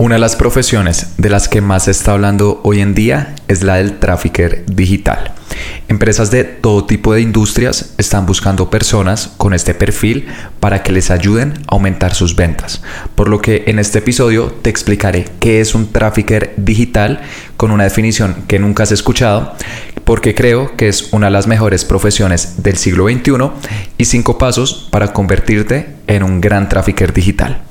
Una 0.00 0.14
de 0.14 0.20
las 0.20 0.36
profesiones 0.36 1.14
de 1.16 1.28
las 1.28 1.48
que 1.48 1.60
más 1.60 1.86
se 1.86 1.90
está 1.90 2.12
hablando 2.12 2.60
hoy 2.62 2.80
en 2.80 2.94
día 2.94 3.34
es 3.48 3.64
la 3.64 3.74
del 3.74 3.98
trafficker 3.98 4.64
digital. 4.66 5.32
Empresas 5.88 6.30
de 6.30 6.44
todo 6.44 6.84
tipo 6.84 7.14
de 7.14 7.20
industrias 7.20 7.94
están 7.98 8.24
buscando 8.24 8.70
personas 8.70 9.32
con 9.36 9.54
este 9.54 9.74
perfil 9.74 10.28
para 10.60 10.84
que 10.84 10.92
les 10.92 11.10
ayuden 11.10 11.54
a 11.66 11.74
aumentar 11.74 12.14
sus 12.14 12.36
ventas. 12.36 12.80
Por 13.16 13.28
lo 13.28 13.40
que 13.40 13.64
en 13.66 13.80
este 13.80 13.98
episodio 13.98 14.54
te 14.62 14.70
explicaré 14.70 15.26
qué 15.40 15.60
es 15.60 15.74
un 15.74 15.90
trafficker 15.90 16.54
digital 16.56 17.20
con 17.56 17.72
una 17.72 17.82
definición 17.82 18.44
que 18.46 18.60
nunca 18.60 18.84
has 18.84 18.92
escuchado, 18.92 19.56
porque 20.04 20.32
creo 20.32 20.76
que 20.76 20.86
es 20.86 21.12
una 21.12 21.26
de 21.26 21.32
las 21.32 21.48
mejores 21.48 21.84
profesiones 21.84 22.62
del 22.62 22.76
siglo 22.76 23.08
XXI 23.08 23.32
y 23.98 24.04
cinco 24.04 24.38
pasos 24.38 24.86
para 24.92 25.12
convertirte 25.12 25.88
en 26.06 26.22
un 26.22 26.40
gran 26.40 26.68
trafficker 26.68 27.12
digital. 27.12 27.62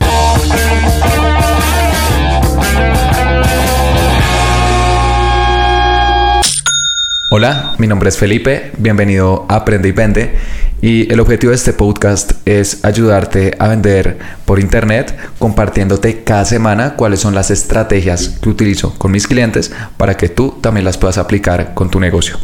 Hola, 7.30 7.76
mi 7.78 7.88
nombre 7.88 8.08
es 8.08 8.18
Felipe, 8.18 8.72
bienvenido 8.78 9.46
a 9.50 9.58
Aprende 9.58 9.90
y 9.90 9.92
Vende 9.92 10.36
y 10.82 11.12
el 11.12 11.20
objetivo 11.20 11.50
de 11.50 11.58
este 11.58 11.74
podcast 11.74 12.32
es 12.46 12.86
ayudarte 12.86 13.54
a 13.60 13.68
vender 13.68 14.18
por 14.46 14.62
internet 14.62 15.14
compartiéndote 15.38 16.24
cada 16.24 16.46
semana 16.46 16.94
cuáles 16.96 17.20
son 17.20 17.36
las 17.36 17.52
estrategias 17.52 18.40
que 18.42 18.48
utilizo 18.48 18.98
con 18.98 19.12
mis 19.12 19.28
clientes 19.28 19.74
para 19.98 20.16
que 20.16 20.30
tú 20.30 20.58
también 20.62 20.86
las 20.86 20.98
puedas 20.98 21.18
aplicar 21.18 21.74
con 21.74 21.92
tu 21.92 22.00
negocio. 22.00 22.38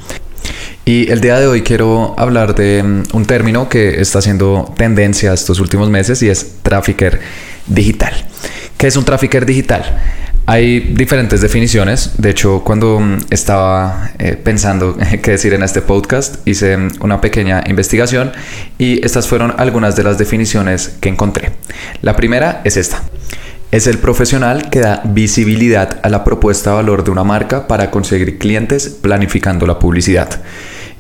Y 0.83 1.09
el 1.09 1.21
día 1.21 1.39
de 1.39 1.47
hoy 1.47 1.61
quiero 1.61 2.13
hablar 2.17 2.53
de 2.53 2.83
mm, 2.83 3.03
un 3.13 3.25
término 3.25 3.69
que 3.69 4.01
está 4.01 4.19
haciendo 4.19 4.73
tendencia 4.75 5.31
estos 5.31 5.61
últimos 5.61 5.89
meses 5.89 6.21
y 6.23 6.29
es 6.29 6.55
trafficker 6.61 7.21
digital. 7.67 8.13
¿Qué 8.77 8.87
es 8.87 8.97
un 8.97 9.05
trafficker 9.05 9.45
digital? 9.45 10.01
Hay 10.45 10.81
diferentes 10.81 11.39
definiciones. 11.39 12.15
De 12.17 12.29
hecho, 12.29 12.63
cuando 12.65 12.99
mm, 12.99 13.17
estaba 13.29 14.11
eh, 14.19 14.35
pensando 14.35 14.97
qué 15.21 15.31
decir 15.31 15.53
en 15.53 15.63
este 15.63 15.81
podcast, 15.81 16.45
hice 16.45 16.75
mm, 16.75 16.91
una 16.99 17.21
pequeña 17.21 17.63
investigación 17.67 18.33
y 18.77 19.03
estas 19.05 19.27
fueron 19.27 19.53
algunas 19.57 19.95
de 19.95 20.03
las 20.03 20.17
definiciones 20.17 20.97
que 20.99 21.07
encontré. 21.07 21.51
La 22.01 22.15
primera 22.17 22.61
es 22.65 22.75
esta. 22.75 23.03
Es 23.71 23.87
el 23.87 23.99
profesional 23.99 24.69
que 24.69 24.81
da 24.81 25.01
visibilidad 25.05 25.99
a 26.03 26.09
la 26.09 26.23
propuesta 26.25 26.71
de 26.71 26.75
valor 26.75 27.03
de 27.05 27.11
una 27.11 27.23
marca 27.23 27.67
para 27.67 27.89
conseguir 27.89 28.37
clientes 28.37 28.89
planificando 28.89 29.65
la 29.65 29.79
publicidad. 29.79 30.41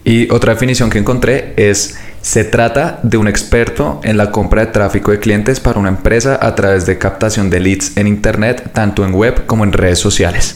Y 0.05 0.31
otra 0.31 0.53
definición 0.53 0.89
que 0.89 0.99
encontré 0.99 1.53
es 1.57 1.97
se 2.23 2.45
trata 2.45 3.01
de 3.03 3.17
un 3.17 3.27
experto 3.27 3.99
en 4.03 4.15
la 4.15 4.31
compra 4.31 4.65
de 4.65 4.71
tráfico 4.71 5.11
de 5.11 5.19
clientes 5.19 5.59
para 5.59 5.77
una 5.77 5.89
empresa 5.89 6.39
a 6.41 6.55
través 6.55 6.85
de 6.85 6.97
captación 6.97 7.49
de 7.49 7.59
leads 7.59 7.97
en 7.97 8.07
Internet, 8.07 8.71
tanto 8.73 9.03
en 9.05 9.13
web 9.13 9.45
como 9.45 9.65
en 9.65 9.73
redes 9.73 9.99
sociales. 9.99 10.55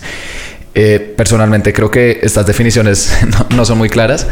Eh, 0.74 1.14
personalmente 1.18 1.74
creo 1.74 1.92
que 1.92 2.22
estas 2.24 2.48
definiciones 2.48 3.12
no, 3.50 3.66
son 3.66 3.78
muy 3.78 3.90
claras 3.90 4.28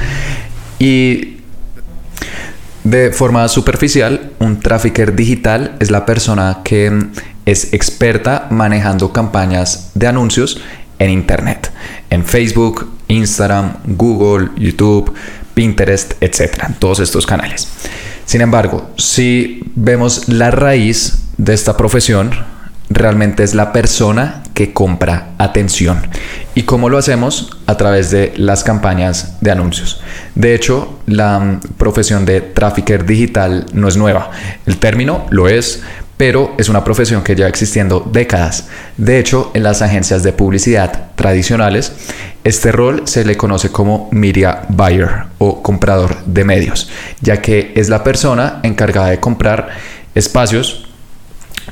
y 0.80 1.40
de 2.86 3.12
forma 3.12 3.48
superficial, 3.50 4.32
un 4.40 4.62
trafficker 4.62 5.14
digital 5.14 5.76
es 5.82 5.92
la 5.92 6.06
persona 6.06 6.60
que 6.64 6.90
es 7.46 7.74
experta 7.74 8.48
manejando 8.50 9.12
campañas 9.12 9.92
de 9.94 10.08
anuncios 10.08 10.62
en 11.00 11.10
Internet, 11.10 11.70
en 12.10 12.24
Facebook, 12.24 12.90
Instagram, 13.10 13.74
Google, 13.88 14.52
YouTube, 14.56 15.14
Pinterest, 15.56 16.14
etcétera, 16.22 16.70
todos 16.78 17.00
estos 17.00 17.26
canales. 17.26 17.68
Sin 18.26 18.42
embargo, 18.42 18.92
si 18.98 19.64
vemos 19.76 20.28
la 20.28 20.52
raíz 20.52 21.24
de 21.38 21.56
esta 21.56 21.76
profesión, 21.76 22.32
realmente 22.90 23.44
es 23.44 23.56
la 23.56 23.74
persona 23.74 24.44
que 24.54 24.74
compra 24.74 25.30
atención. 25.38 26.08
¿Y 26.54 26.64
cómo 26.64 26.90
lo 26.90 26.98
hacemos? 26.98 27.58
A 27.66 27.76
través 27.78 28.12
de 28.12 28.34
las 28.38 28.64
campañas 28.64 29.38
de 29.42 29.52
anuncios. 29.52 30.02
De 30.36 30.56
hecho, 30.56 31.00
la 31.06 31.40
mm, 31.40 31.60
profesión 31.78 32.26
de 32.26 32.42
trafficker 32.42 33.06
digital 33.06 33.66
no 33.74 33.88
es 33.88 33.98
nueva. 33.98 34.32
El 34.66 34.78
término 34.78 35.26
lo 35.30 35.50
es, 35.50 35.84
pero 36.18 36.54
es 36.58 36.70
una 36.70 36.84
profesión 36.84 37.24
que 37.24 37.36
lleva 37.36 37.50
existiendo 37.50 38.08
décadas. 38.12 38.68
De 38.98 39.20
hecho, 39.20 39.52
en 39.54 39.64
las 39.64 39.82
agencias 39.82 40.24
de 40.24 40.34
publicidad 40.34 41.12
tradicionales, 41.16 41.94
este 42.44 42.72
rol 42.72 43.04
se 43.06 43.26
le 43.26 43.38
conoce 43.38 43.70
como 43.70 44.10
media 44.12 44.62
buyer 44.70 45.26
o 45.38 45.62
comprador 45.62 46.24
de 46.26 46.44
medios, 46.44 46.90
ya 47.22 47.42
que 47.42 47.74
es 47.76 47.90
la 47.90 48.04
persona 48.04 48.60
encargada 48.64 49.10
de 49.10 49.20
comprar 49.20 49.70
espacios 50.14 50.88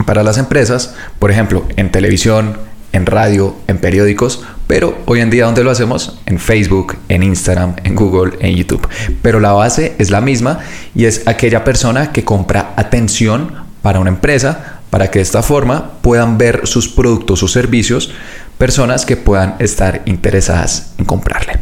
para 0.05 0.23
las 0.23 0.37
empresas, 0.37 0.95
por 1.19 1.31
ejemplo, 1.31 1.65
en 1.75 1.91
televisión, 1.91 2.57
en 2.91 3.05
radio, 3.05 3.55
en 3.67 3.77
periódicos, 3.79 4.43
pero 4.67 4.97
hoy 5.05 5.19
en 5.19 5.29
día 5.29 5.45
¿dónde 5.45 5.63
lo 5.63 5.71
hacemos? 5.71 6.19
En 6.25 6.39
Facebook, 6.39 6.95
en 7.09 7.23
Instagram, 7.23 7.75
en 7.83 7.95
Google, 7.95 8.33
en 8.39 8.55
YouTube. 8.55 8.87
Pero 9.21 9.39
la 9.39 9.51
base 9.51 9.95
es 9.97 10.09
la 10.09 10.21
misma 10.21 10.59
y 10.95 11.05
es 11.05 11.27
aquella 11.27 11.63
persona 11.63 12.11
que 12.11 12.23
compra 12.23 12.73
atención 12.75 13.62
para 13.83 13.99
una 13.99 14.09
empresa 14.09 14.79
para 14.89 15.11
que 15.11 15.19
de 15.19 15.23
esta 15.23 15.43
forma 15.43 15.91
puedan 16.01 16.39
ver 16.39 16.61
sus 16.65 16.87
productos 16.87 17.43
o 17.43 17.47
servicios 17.47 18.11
personas 18.57 19.05
que 19.05 19.17
puedan 19.17 19.55
estar 19.59 20.01
interesadas 20.05 20.93
en 20.97 21.05
comprarle. 21.05 21.59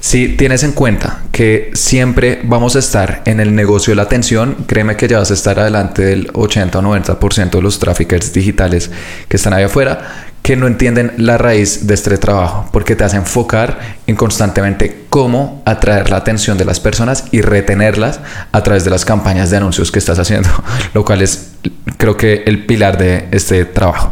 Si 0.00 0.28
tienes 0.28 0.62
en 0.62 0.72
cuenta 0.72 1.20
que 1.30 1.70
siempre 1.74 2.40
vamos 2.44 2.74
a 2.74 2.78
estar 2.78 3.20
en 3.26 3.38
el 3.38 3.54
negocio 3.54 3.90
de 3.90 3.96
la 3.96 4.02
atención, 4.02 4.56
créeme 4.66 4.96
que 4.96 5.08
ya 5.08 5.18
vas 5.18 5.30
a 5.30 5.34
estar 5.34 5.60
adelante 5.60 6.02
del 6.02 6.30
80 6.32 6.78
o 6.78 6.82
90% 6.82 7.50
de 7.50 7.62
los 7.62 7.78
traffickers 7.78 8.32
digitales 8.32 8.90
que 9.28 9.36
están 9.36 9.52
ahí 9.52 9.64
afuera, 9.64 10.28
que 10.42 10.56
no 10.56 10.66
entienden 10.66 11.12
la 11.18 11.36
raíz 11.36 11.86
de 11.86 11.92
este 11.92 12.16
trabajo, 12.16 12.68
porque 12.72 12.96
te 12.96 13.04
hace 13.04 13.18
enfocar 13.18 13.98
en 14.06 14.16
constantemente 14.16 15.04
cómo 15.10 15.62
atraer 15.66 16.08
la 16.08 16.16
atención 16.16 16.56
de 16.56 16.64
las 16.64 16.80
personas 16.80 17.24
y 17.30 17.42
retenerlas 17.42 18.20
a 18.52 18.62
través 18.62 18.84
de 18.84 18.90
las 18.90 19.04
campañas 19.04 19.50
de 19.50 19.58
anuncios 19.58 19.92
que 19.92 19.98
estás 19.98 20.18
haciendo, 20.18 20.48
lo 20.94 21.04
cual 21.04 21.20
es 21.20 21.49
creo 21.96 22.16
que 22.16 22.44
el 22.46 22.66
pilar 22.66 22.98
de 22.98 23.28
este 23.30 23.64
trabajo. 23.64 24.10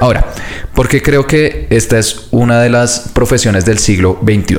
Ahora, 0.00 0.26
porque 0.74 1.02
creo 1.02 1.26
que 1.26 1.66
esta 1.70 1.98
es 1.98 2.28
una 2.30 2.60
de 2.60 2.70
las 2.70 3.10
profesiones 3.12 3.64
del 3.64 3.78
siglo 3.78 4.18
XXI, 4.22 4.58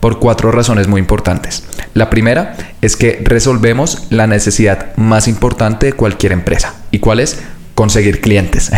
por 0.00 0.18
cuatro 0.18 0.50
razones 0.50 0.88
muy 0.88 0.98
importantes. 0.98 1.64
La 1.94 2.10
primera 2.10 2.56
es 2.80 2.96
que 2.96 3.20
resolvemos 3.22 4.06
la 4.10 4.26
necesidad 4.26 4.96
más 4.96 5.28
importante 5.28 5.86
de 5.86 5.92
cualquier 5.92 6.32
empresa. 6.32 6.74
¿Y 6.90 6.98
cuál 6.98 7.20
es? 7.20 7.38
conseguir 7.80 8.20
clientes. 8.20 8.70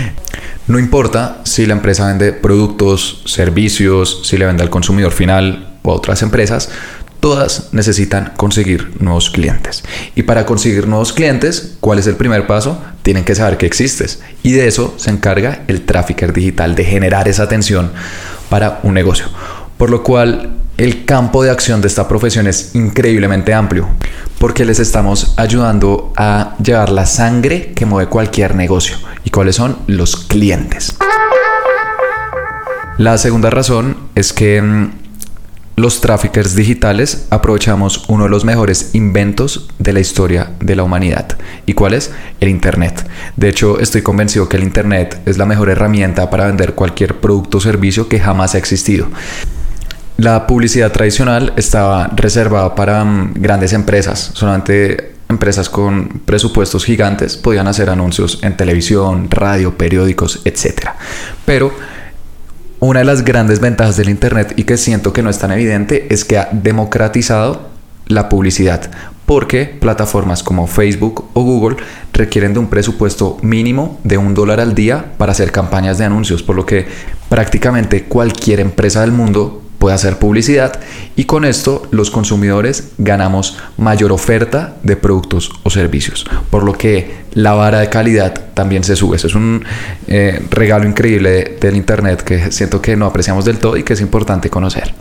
no 0.66 0.78
importa 0.78 1.40
si 1.44 1.64
la 1.64 1.72
empresa 1.72 2.08
vende 2.08 2.34
productos, 2.34 3.22
servicios, 3.24 4.20
si 4.24 4.36
le 4.36 4.44
vende 4.44 4.62
al 4.62 4.68
consumidor 4.68 5.12
final 5.12 5.78
o 5.80 5.92
a 5.92 5.94
otras 5.94 6.20
empresas, 6.20 6.68
todas 7.24 7.68
necesitan 7.72 8.34
conseguir 8.36 9.00
nuevos 9.00 9.30
clientes. 9.30 9.82
Y 10.14 10.24
para 10.24 10.44
conseguir 10.44 10.86
nuevos 10.86 11.14
clientes, 11.14 11.72
¿cuál 11.80 11.98
es 11.98 12.06
el 12.06 12.16
primer 12.16 12.46
paso? 12.46 12.78
Tienen 13.02 13.24
que 13.24 13.34
saber 13.34 13.56
que 13.56 13.64
existes. 13.64 14.20
Y 14.42 14.52
de 14.52 14.66
eso 14.68 14.92
se 14.98 15.08
encarga 15.08 15.62
el 15.66 15.86
trafficker 15.86 16.34
digital, 16.34 16.74
de 16.74 16.84
generar 16.84 17.26
esa 17.26 17.44
atención 17.44 17.92
para 18.50 18.80
un 18.82 18.92
negocio. 18.92 19.24
Por 19.78 19.88
lo 19.88 20.02
cual 20.02 20.56
el 20.76 21.06
campo 21.06 21.42
de 21.42 21.48
acción 21.48 21.80
de 21.80 21.88
esta 21.88 22.06
profesión 22.08 22.46
es 22.46 22.74
increíblemente 22.74 23.54
amplio 23.54 23.88
porque 24.38 24.66
les 24.66 24.78
estamos 24.78 25.32
ayudando 25.38 26.12
a 26.18 26.54
llevar 26.62 26.90
la 26.90 27.06
sangre 27.06 27.72
que 27.72 27.86
mueve 27.86 28.10
cualquier 28.10 28.54
negocio. 28.54 28.98
¿Y 29.24 29.30
cuáles 29.30 29.56
son? 29.56 29.78
Los 29.86 30.14
clientes. 30.16 30.94
La 32.98 33.16
segunda 33.16 33.48
razón 33.48 33.96
es 34.14 34.34
que 34.34 34.60
mm, 34.60 35.03
los 35.76 36.00
traffickers 36.00 36.54
digitales 36.54 37.26
aprovechamos 37.30 38.04
uno 38.08 38.24
de 38.24 38.30
los 38.30 38.44
mejores 38.44 38.90
inventos 38.94 39.68
de 39.78 39.92
la 39.92 40.00
historia 40.00 40.50
de 40.60 40.76
la 40.76 40.84
humanidad. 40.84 41.36
¿Y 41.66 41.74
cuál 41.74 41.94
es? 41.94 42.12
El 42.40 42.48
Internet. 42.48 43.08
De 43.36 43.48
hecho, 43.48 43.80
estoy 43.80 44.02
convencido 44.02 44.48
que 44.48 44.56
el 44.56 44.62
Internet 44.62 45.20
es 45.26 45.36
la 45.36 45.46
mejor 45.46 45.70
herramienta 45.70 46.30
para 46.30 46.46
vender 46.46 46.74
cualquier 46.74 47.16
producto 47.16 47.58
o 47.58 47.60
servicio 47.60 48.08
que 48.08 48.20
jamás 48.20 48.54
ha 48.54 48.58
existido. 48.58 49.08
La 50.16 50.46
publicidad 50.46 50.92
tradicional 50.92 51.52
estaba 51.56 52.06
reservada 52.14 52.76
para 52.76 53.04
mm, 53.04 53.34
grandes 53.34 53.72
empresas, 53.72 54.30
solamente 54.34 55.14
empresas 55.28 55.68
con 55.68 56.20
presupuestos 56.24 56.84
gigantes 56.84 57.36
podían 57.36 57.66
hacer 57.66 57.90
anuncios 57.90 58.38
en 58.42 58.56
televisión, 58.56 59.28
radio, 59.30 59.76
periódicos, 59.76 60.40
etc. 60.44 60.90
Pero 61.44 61.72
una 62.84 63.00
de 63.00 63.06
las 63.06 63.24
grandes 63.24 63.60
ventajas 63.60 63.96
del 63.96 64.10
Internet 64.10 64.52
y 64.56 64.64
que 64.64 64.76
siento 64.76 65.12
que 65.12 65.22
no 65.22 65.30
es 65.30 65.38
tan 65.38 65.50
evidente 65.52 66.06
es 66.10 66.24
que 66.24 66.38
ha 66.38 66.48
democratizado 66.52 67.68
la 68.06 68.28
publicidad, 68.28 68.90
porque 69.24 69.64
plataformas 69.64 70.42
como 70.42 70.66
Facebook 70.66 71.24
o 71.32 71.42
Google 71.42 71.78
requieren 72.12 72.52
de 72.52 72.58
un 72.58 72.68
presupuesto 72.68 73.38
mínimo 73.40 73.98
de 74.04 74.18
un 74.18 74.34
dólar 74.34 74.60
al 74.60 74.74
día 74.74 75.14
para 75.16 75.32
hacer 75.32 75.50
campañas 75.50 75.96
de 75.96 76.04
anuncios, 76.04 76.42
por 76.42 76.56
lo 76.56 76.66
que 76.66 76.86
prácticamente 77.30 78.04
cualquier 78.04 78.60
empresa 78.60 79.00
del 79.00 79.12
mundo 79.12 79.63
puede 79.84 79.96
hacer 79.96 80.18
publicidad 80.18 80.80
y 81.14 81.24
con 81.24 81.44
esto 81.44 81.86
los 81.90 82.10
consumidores 82.10 82.92
ganamos 82.96 83.58
mayor 83.76 84.12
oferta 84.12 84.76
de 84.82 84.96
productos 84.96 85.50
o 85.62 85.68
servicios, 85.68 86.24
por 86.48 86.62
lo 86.62 86.72
que 86.72 87.16
la 87.34 87.52
vara 87.52 87.80
de 87.80 87.90
calidad 87.90 88.32
también 88.54 88.82
se 88.82 88.96
sube. 88.96 89.16
Eso 89.16 89.26
es 89.26 89.34
un 89.34 89.62
eh, 90.06 90.42
regalo 90.48 90.88
increíble 90.88 91.58
del 91.60 91.76
Internet 91.76 92.22
que 92.22 92.50
siento 92.50 92.80
que 92.80 92.96
no 92.96 93.04
apreciamos 93.04 93.44
del 93.44 93.58
todo 93.58 93.76
y 93.76 93.82
que 93.82 93.92
es 93.92 94.00
importante 94.00 94.48
conocer. 94.48 94.94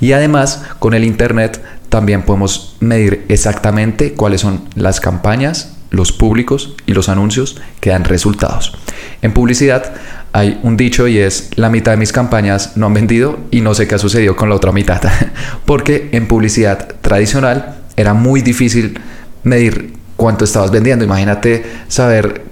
Y 0.00 0.12
además 0.12 0.62
con 0.78 0.94
el 0.94 1.04
Internet 1.04 1.60
también 1.90 2.22
podemos 2.22 2.78
medir 2.80 3.26
exactamente 3.28 4.14
cuáles 4.14 4.40
son 4.40 4.62
las 4.74 5.00
campañas, 5.00 5.76
los 5.90 6.12
públicos 6.12 6.74
y 6.86 6.94
los 6.94 7.10
anuncios 7.10 7.60
que 7.80 7.90
dan 7.90 8.04
resultados. 8.04 8.72
En 9.20 9.34
publicidad 9.34 9.92
hay 10.32 10.60
un 10.62 10.76
dicho 10.76 11.08
y 11.08 11.18
es 11.18 11.50
la 11.56 11.70
mitad 11.70 11.92
de 11.92 11.96
mis 11.96 12.12
campañas 12.12 12.76
no 12.76 12.86
han 12.86 12.94
vendido 12.94 13.38
y 13.50 13.60
no 13.60 13.74
sé 13.74 13.88
qué 13.88 13.96
ha 13.96 13.98
sucedido 13.98 14.36
con 14.36 14.48
la 14.48 14.54
otra 14.54 14.72
mitad. 14.72 15.00
Porque 15.64 16.08
en 16.12 16.28
publicidad 16.28 16.94
tradicional 17.00 17.78
era 17.96 18.14
muy 18.14 18.40
difícil 18.40 19.00
medir 19.42 19.94
cuánto 20.16 20.44
estabas 20.44 20.70
vendiendo. 20.70 21.04
Imagínate 21.04 21.64
saber 21.88 22.44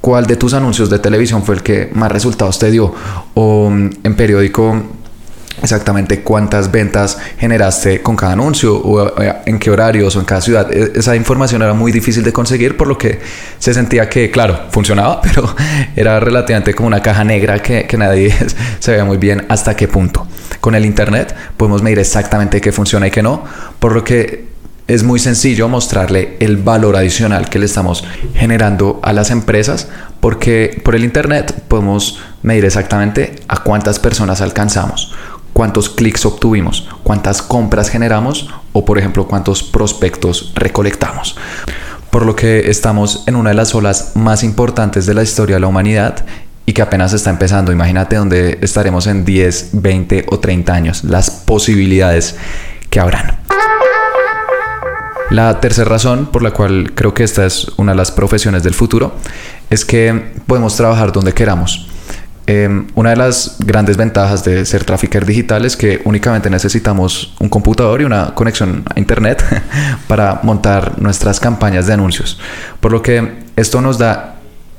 cuál 0.00 0.26
de 0.26 0.36
tus 0.36 0.54
anuncios 0.54 0.88
de 0.88 0.98
televisión 0.98 1.42
fue 1.42 1.56
el 1.56 1.62
que 1.62 1.90
más 1.92 2.10
resultados 2.10 2.58
te 2.58 2.70
dio. 2.70 2.94
O 3.34 3.68
mm, 3.70 3.90
en 4.04 4.14
periódico 4.16 4.82
exactamente 5.62 6.22
cuántas 6.22 6.70
ventas 6.70 7.18
generaste 7.38 8.02
con 8.02 8.16
cada 8.16 8.32
anuncio 8.32 8.76
o 8.76 9.20
eh, 9.20 9.34
en 9.46 9.58
qué 9.58 9.70
horarios 9.70 10.16
o 10.16 10.20
en 10.20 10.24
cada 10.24 10.40
ciudad. 10.40 10.72
E, 10.72 10.92
esa 10.98 11.16
información 11.16 11.62
era 11.62 11.74
muy 11.74 11.92
difícil 11.92 12.22
de 12.22 12.32
conseguir 12.32 12.76
por 12.76 12.86
lo 12.86 12.98
que 12.98 13.20
se 13.58 13.74
sentía 13.74 14.08
que, 14.08 14.30
claro, 14.30 14.66
funcionaba, 14.70 15.20
pero 15.22 15.54
era 15.94 16.20
relativamente 16.20 16.74
como 16.74 16.88
una 16.88 17.00
caja 17.00 17.24
negra 17.24 17.60
que, 17.60 17.86
que 17.86 17.96
nadie 17.96 18.34
se 18.78 18.90
veía 18.90 19.04
muy 19.04 19.18
bien 19.18 19.46
hasta 19.48 19.76
qué 19.76 19.88
punto. 19.88 20.26
Con 20.60 20.74
el 20.74 20.84
Internet 20.84 21.34
podemos 21.56 21.82
medir 21.82 21.98
exactamente 21.98 22.60
qué 22.60 22.72
funciona 22.72 23.06
y 23.06 23.10
qué 23.10 23.22
no, 23.22 23.44
por 23.78 23.92
lo 23.92 24.04
que 24.04 24.56
es 24.88 25.02
muy 25.02 25.18
sencillo 25.18 25.68
mostrarle 25.68 26.36
el 26.38 26.58
valor 26.58 26.96
adicional 26.96 27.50
que 27.50 27.58
le 27.58 27.66
estamos 27.66 28.04
generando 28.34 29.00
a 29.02 29.12
las 29.12 29.30
empresas 29.30 29.88
porque 30.20 30.80
por 30.84 30.94
el 30.94 31.04
Internet 31.04 31.64
podemos 31.66 32.20
medir 32.42 32.64
exactamente 32.64 33.34
a 33.48 33.62
cuántas 33.64 33.98
personas 33.98 34.40
alcanzamos, 34.40 35.12
cuántos 35.56 35.88
clics 35.88 36.26
obtuvimos, 36.26 36.86
cuántas 37.02 37.40
compras 37.40 37.88
generamos 37.88 38.50
o 38.74 38.84
por 38.84 38.98
ejemplo 38.98 39.26
cuántos 39.26 39.62
prospectos 39.62 40.52
recolectamos. 40.54 41.34
Por 42.10 42.26
lo 42.26 42.36
que 42.36 42.68
estamos 42.68 43.24
en 43.26 43.36
una 43.36 43.48
de 43.48 43.56
las 43.56 43.74
olas 43.74 44.12
más 44.16 44.44
importantes 44.44 45.06
de 45.06 45.14
la 45.14 45.22
historia 45.22 45.56
de 45.56 45.60
la 45.60 45.66
humanidad 45.68 46.26
y 46.66 46.74
que 46.74 46.82
apenas 46.82 47.14
está 47.14 47.30
empezando. 47.30 47.72
Imagínate 47.72 48.16
dónde 48.16 48.58
estaremos 48.60 49.06
en 49.06 49.24
10, 49.24 49.70
20 49.72 50.26
o 50.28 50.40
30 50.40 50.74
años, 50.74 51.04
las 51.04 51.30
posibilidades 51.30 52.36
que 52.90 53.00
habrán. 53.00 53.38
La 55.30 55.58
tercera 55.62 55.88
razón 55.88 56.26
por 56.26 56.42
la 56.42 56.50
cual 56.50 56.92
creo 56.94 57.14
que 57.14 57.24
esta 57.24 57.46
es 57.46 57.68
una 57.78 57.92
de 57.92 57.96
las 57.96 58.12
profesiones 58.12 58.62
del 58.62 58.74
futuro 58.74 59.14
es 59.70 59.86
que 59.86 60.34
podemos 60.46 60.76
trabajar 60.76 61.12
donde 61.12 61.32
queramos. 61.32 61.88
Em, 62.48 62.86
una 62.94 63.10
de 63.10 63.16
las 63.16 63.56
grandes 63.58 63.96
ventajas 63.96 64.44
de 64.44 64.64
ser 64.64 64.84
trafficker 64.84 65.26
digital 65.26 65.64
es 65.64 65.76
que 65.76 66.00
únicamente 66.04 66.48
necesitamos 66.48 67.34
un 67.40 67.48
computador 67.48 68.00
y 68.00 68.04
una 68.04 68.34
conexión 68.34 68.84
a 68.94 69.00
internet 69.00 69.44
para 70.06 70.38
montar 70.44 71.00
nuestras 71.02 71.40
campañas 71.40 71.88
de 71.88 71.94
anuncios. 71.94 72.38
Por 72.78 72.92
lo 72.92 73.02
que 73.02 73.46
esto 73.56 73.80
nos 73.80 73.98
da 73.98 74.36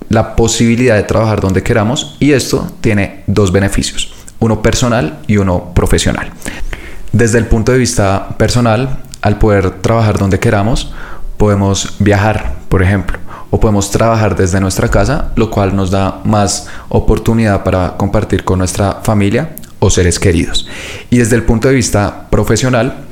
la 0.08 0.38
posibilidad 0.38 0.96
de 0.96 1.04
trabajar 1.04 1.42
donde 1.42 1.62
queramos 1.62 2.16
y 2.22 2.32
esto 2.32 2.72
tiene 2.80 3.24
dos 3.28 3.52
beneficios, 3.52 4.14
uno 4.40 4.62
personal 4.62 5.20
y 5.28 5.36
uno 5.36 5.74
profesional. 5.74 6.32
Desde 7.12 7.38
el 7.38 7.48
punto 7.48 7.74
de 7.74 7.80
vista 7.80 8.30
personal, 8.38 9.00
al 9.22 9.40
poder 9.40 9.72
trabajar 9.82 10.18
donde 10.18 10.40
queramos, 10.40 10.94
podemos 11.36 11.96
viajar, 12.00 12.54
por 12.70 12.82
ejemplo 12.82 13.27
o 13.50 13.60
podemos 13.60 13.92
trabajar 13.92 14.36
desde 14.36 14.60
nuestra 14.60 14.90
casa, 14.90 15.32
lo 15.36 15.50
cual 15.50 15.76
nos 15.76 15.92
da 15.92 16.22
más 16.24 16.68
oportunidad 16.90 17.64
para 17.64 17.96
compartir 17.98 18.44
con 18.44 18.60
nuestra 18.60 19.00
familia 19.04 19.56
o 19.80 19.90
seres 19.90 20.20
queridos. 20.20 20.68
Y 21.10 21.18
desde 21.18 21.36
el 21.36 21.44
punto 21.44 21.68
de 21.68 21.76
vista 21.76 22.28
profesional, 22.30 23.06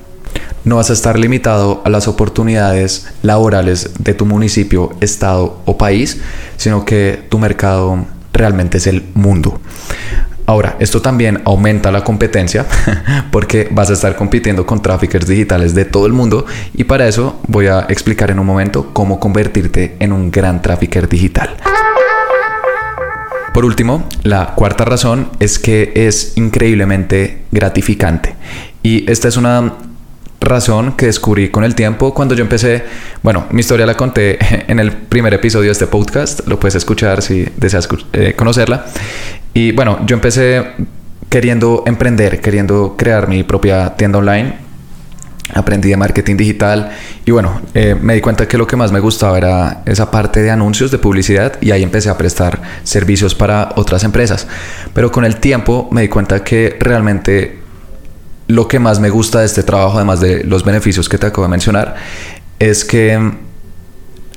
no 0.64 0.78
vas 0.78 0.90
a 0.90 0.94
estar 0.94 1.18
limitado 1.18 1.82
a 1.86 1.90
las 1.90 2.08
oportunidades 2.08 3.08
laborales 3.22 3.92
de 4.00 4.14
tu 4.14 4.26
municipio, 4.26 4.94
estado 5.00 5.62
o 5.66 5.78
país, 5.78 6.20
sino 6.58 6.86
que 6.86 7.24
tu 7.30 7.38
mercado 7.38 8.06
realmente 8.34 8.80
es 8.80 8.88
el 8.88 9.04
mundo. 9.14 9.62
Ahora, 10.48 10.76
esto 10.80 11.02
también 11.02 11.42
aumenta 11.46 11.92
la 11.92 12.04
competencia 12.04 12.66
porque 13.32 13.68
vas 13.72 13.90
a 13.90 13.94
estar 13.94 14.16
compitiendo 14.16 14.66
con 14.66 14.82
traffickers 14.82 15.28
digitales 15.28 15.74
de 15.74 15.86
todo 15.86 16.06
el 16.06 16.14
mundo 16.14 16.46
y 16.76 16.84
para 16.84 17.08
eso 17.08 17.40
voy 17.48 17.68
a 17.68 17.88
explicar 17.90 18.30
en 18.30 18.40
un 18.40 18.46
momento 18.46 18.92
cómo 18.94 19.20
convertirte 19.20 19.96
en 20.00 20.14
un 20.14 20.30
gran 20.30 20.62
trafficker 20.62 21.10
digital. 21.10 21.56
Por 23.56 23.66
último, 23.66 24.08
la 24.22 24.54
cuarta 24.54 24.86
razón 24.86 25.30
es 25.40 25.58
que 25.58 25.94
es 25.96 26.34
increíblemente 26.36 27.46
gratificante 27.52 28.36
y 28.84 29.10
esta 29.10 29.30
es 29.30 29.38
una 29.38 29.74
razón 30.42 30.92
que 30.96 31.08
descubrí 31.08 31.50
con 31.50 31.64
el 31.64 31.74
tiempo 31.74 32.14
cuando 32.14 32.36
yo 32.36 32.44
empecé, 32.44 32.84
bueno, 33.24 33.48
mi 33.50 33.62
historia 33.62 33.88
la 33.88 33.98
conté 33.98 34.38
en 34.72 34.80
el 34.80 34.92
primer 34.92 35.34
episodio 35.34 35.70
de 35.70 35.72
este 35.72 35.88
podcast, 35.88 36.48
lo 36.48 36.60
puedes 36.60 36.76
escuchar 36.76 37.24
si 37.24 37.48
deseas 37.58 37.90
eh, 38.14 38.34
conocerla. 38.36 38.86
Y 39.56 39.72
bueno, 39.72 40.06
yo 40.06 40.16
empecé 40.16 40.66
queriendo 41.30 41.84
emprender, 41.88 42.42
queriendo 42.42 42.96
crear 42.98 43.30
mi 43.30 43.44
propia 43.44 43.96
tienda 43.96 44.20
online. 44.20 44.58
Aprendí 45.54 45.88
de 45.90 45.96
marketing 45.96 46.36
digital 46.36 46.92
y 47.24 47.32
bueno, 47.32 47.62
eh, 47.74 47.96
me 48.00 48.16
di 48.16 48.20
cuenta 48.20 48.50
que 48.50 48.58
lo 48.58 48.68
que 48.68 48.76
más 48.76 48.92
me 48.92 49.00
gustaba 49.00 49.38
era 49.38 49.82
esa 49.86 50.12
parte 50.12 50.42
de 50.42 50.52
anuncios, 50.52 50.92
de 50.92 50.98
publicidad 50.98 51.54
y 51.62 51.72
ahí 51.72 51.84
empecé 51.84 52.10
a 52.10 52.18
prestar 52.18 52.62
servicios 52.84 53.34
para 53.34 53.72
otras 53.78 54.04
empresas. 54.04 54.46
Pero 54.94 55.10
con 55.10 55.24
el 55.24 55.38
tiempo 55.38 55.88
me 55.90 56.02
di 56.02 56.10
cuenta 56.10 56.44
que 56.44 56.76
realmente 56.78 57.60
lo 58.48 58.68
que 58.68 58.80
más 58.80 59.00
me 59.00 59.10
gusta 59.10 59.40
de 59.40 59.46
este 59.46 59.64
trabajo, 59.64 59.96
además 59.96 60.20
de 60.20 60.44
los 60.44 60.66
beneficios 60.66 61.08
que 61.08 61.18
te 61.18 61.28
acabo 61.28 61.44
de 61.44 61.52
mencionar, 61.52 61.96
es 62.60 62.84
que 62.84 63.32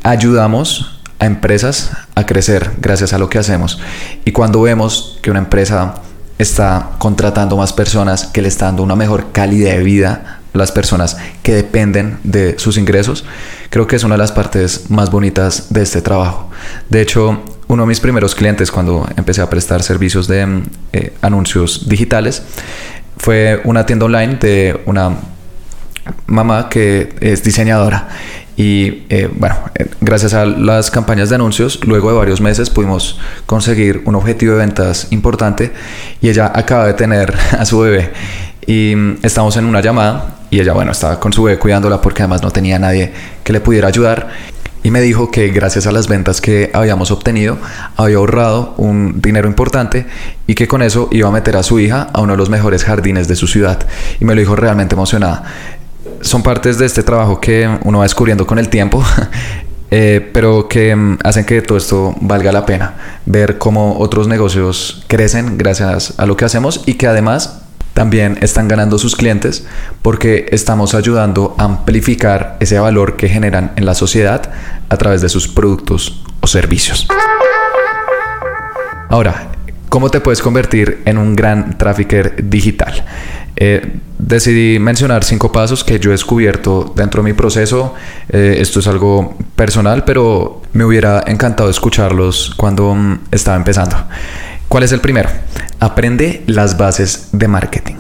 ayudamos 0.05 0.98
a 1.19 1.27
empresas 1.27 1.91
a 2.15 2.27
crecer 2.27 2.73
gracias 2.79 3.13
a 3.13 3.19
lo 3.19 3.29
que 3.29 3.39
hacemos. 3.39 3.81
Y 4.25 4.33
cuando 4.33 4.63
vemos 4.63 5.19
que 5.23 5.31
una 5.31 5.41
empresa 5.41 5.97
está 6.39 6.91
contratando 6.99 7.57
más 7.57 7.73
personas, 7.73 8.27
que 8.27 8.43
le 8.43 8.49
está 8.49 8.67
dando 8.67 8.83
una 8.83 8.97
mejor 8.97 9.33
calidad 9.33 9.73
de 9.73 9.83
vida 9.83 10.41
a 10.55 10.59
las 10.59 10.73
personas 10.73 11.17
que 11.43 11.53
dependen 11.53 12.19
de 12.23 12.59
sus 12.59 12.79
ingresos, 12.79 13.25
creo 13.71 13.87
que 13.87 13.97
es 13.97 14.05
una 14.05 14.15
de 14.15 14.19
las 14.19 14.33
partes 14.33 14.91
más 14.91 15.11
bonitas 15.11 15.73
de 15.73 15.83
este 15.83 16.01
trabajo. 16.01 16.51
De 16.89 17.01
hecho, 17.01 17.43
uno 17.67 17.83
de 17.83 17.87
mis 17.89 18.01
primeros 18.01 18.35
clientes 18.35 18.71
cuando 18.71 19.07
empecé 19.17 19.43
a 19.43 19.51
prestar 19.51 19.83
servicios 19.83 20.27
de 20.29 20.63
eh, 20.93 21.13
anuncios 21.21 21.89
digitales 21.89 22.43
fue 23.19 23.61
una 23.65 23.85
tienda 23.85 24.07
online 24.07 24.37
de 24.37 24.81
una 24.87 25.17
mamá 26.27 26.69
que 26.69 27.15
es 27.21 27.43
diseñadora 27.43 28.09
y 28.59 29.05
eh, 29.09 29.31
bueno, 29.33 29.55
eh, 29.77 29.87
gracias 30.01 30.35
a 30.35 30.45
las 30.45 30.91
campañas 30.91 31.29
de 31.29 31.37
anuncios, 31.37 31.79
luego 31.87 32.11
de 32.11 32.19
varios 32.19 32.41
meses 32.41 32.71
pudimos 32.71 33.17
conseguir 33.47 34.03
un 34.05 34.17
objetivo 34.17 34.55
de 34.55 34.59
ventas 34.59 35.07
importante 35.11 35.73
y 36.21 36.29
ella 36.29 36.51
acaba 36.53 36.85
de 36.85 36.95
tener 36.95 37.33
a 37.57 37.65
su 37.65 37.79
bebé. 37.79 38.11
Y 38.67 38.97
mm, 38.97 39.19
estamos 39.23 39.57
en 39.57 39.65
una 39.65 39.81
llamada 39.81 40.41
y 40.51 40.59
ella, 40.59 40.73
bueno, 40.73 40.91
estaba 40.91 41.21
con 41.21 41.33
su 41.33 41.45
bebé 41.45 41.61
cuidándola 41.61 42.01
porque 42.01 42.23
además 42.23 42.43
no 42.43 42.51
tenía 42.51 42.81
nadie 42.81 43.13
que 43.45 43.53
le 43.53 43.61
pudiera 43.61 43.87
ayudar. 43.87 44.29
Y 44.83 44.91
me 44.91 45.01
dijo 45.01 45.31
que 45.31 45.49
gracias 45.51 45.87
a 45.87 45.93
las 45.93 46.09
ventas 46.09 46.41
que 46.41 46.71
habíamos 46.73 47.13
obtenido, 47.13 47.59
había 47.97 48.17
ahorrado 48.17 48.75
un 48.77 49.21
dinero 49.21 49.47
importante 49.47 50.07
y 50.49 50.55
que 50.55 50.67
con 50.67 50.83
eso 50.83 51.09
iba 51.13 51.29
a 51.29 51.33
meter 51.33 51.57
a 51.57 51.63
su 51.63 51.79
hija 51.79 52.09
a 52.13 52.21
uno 52.21 52.33
de 52.33 52.39
los 52.39 52.49
mejores 52.49 52.85
jardines 52.85 53.29
de 53.29 53.37
su 53.37 53.47
ciudad. 53.47 53.87
Y 54.19 54.25
me 54.25 54.35
lo 54.35 54.41
dijo 54.41 54.57
realmente 54.57 54.95
emocionada 54.95 55.45
son 56.21 56.43
partes 56.43 56.79
de 56.79 56.87
este 56.87 57.03
trabajo 57.03 57.41
que 57.41 57.69
uno 57.85 57.99
va 57.99 58.05
descubriendo 58.05 58.47
con 58.47 58.59
el 58.59 58.69
tiempo, 58.69 59.03
eh, 59.91 60.31
pero 60.33 60.69
que 60.69 60.95
mm, 60.95 61.19
hacen 61.25 61.45
que 61.45 61.63
todo 61.63 61.79
esto 61.79 62.15
valga 62.21 62.53
la 62.53 62.67
pena. 62.67 62.95
Ver 63.27 63.59
cómo 63.59 63.99
otros 63.99 64.29
negocios 64.29 65.05
crecen 65.09 65.59
gracias 65.59 66.15
a 66.19 66.27
lo 66.27 66.37
que 66.37 66.45
hacemos 66.45 66.83
y 66.87 66.95
que 66.95 67.07
además 67.07 67.63
también 67.99 68.39
están 68.43 68.69
ganando 68.69 68.97
sus 68.97 69.17
clientes 69.17 69.67
porque 70.03 70.47
estamos 70.53 70.95
ayudando 70.95 71.57
a 71.59 71.65
amplificar 71.65 72.57
ese 72.61 72.79
valor 72.79 73.17
que 73.17 73.29
generan 73.29 73.73
en 73.75 73.87
la 73.87 73.95
sociedad 73.95 74.53
a 74.89 74.97
través 74.97 75.21
de 75.21 75.29
sus 75.29 75.49
productos 75.49 76.23
o 76.41 76.47
servicios. 76.47 77.09
Ahora, 79.09 79.49
¿cómo 79.89 80.11
te 80.11 80.21
puedes 80.21 80.41
convertir 80.41 81.03
en 81.07 81.19
un 81.19 81.35
gran 81.35 81.77
trafficker 81.77 82.49
digital? 82.49 83.05
Eh, 83.61 83.99
decidí 84.19 84.79
mencionar 84.79 85.25
cinco 85.25 85.51
pasos 85.51 85.83
que 85.83 85.99
yo 85.99 86.11
he 86.11 86.13
descubierto 86.13 86.93
dentro 86.95 87.23
de 87.23 87.31
mi 87.31 87.35
proceso. 87.35 87.93
Eh, 88.29 88.59
esto 88.61 88.79
es 88.79 88.87
algo 88.87 89.37
personal, 89.57 90.05
pero 90.05 90.63
me 90.75 90.85
hubiera 90.85 91.25
encantado 91.27 91.69
escucharlos 91.69 92.55
cuando 92.57 92.95
mm, 92.95 93.19
estaba 93.33 93.57
empezando. 93.57 93.97
¿Cuál 94.69 94.85
es 94.85 94.93
el 94.93 95.01
primero? 95.01 95.29
Aprende 95.81 96.45
las 96.47 96.77
bases 96.77 97.31
de 97.33 97.49
marketing. 97.49 97.97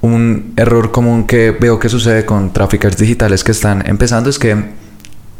Un 0.00 0.54
error 0.56 0.92
común 0.92 1.26
que 1.26 1.50
veo 1.50 1.78
que 1.78 1.90
sucede 1.90 2.24
con 2.24 2.54
traffickers 2.54 2.96
digitales 2.96 3.44
que 3.44 3.52
están 3.52 3.86
empezando 3.86 4.30
es 4.30 4.38
que 4.38 4.56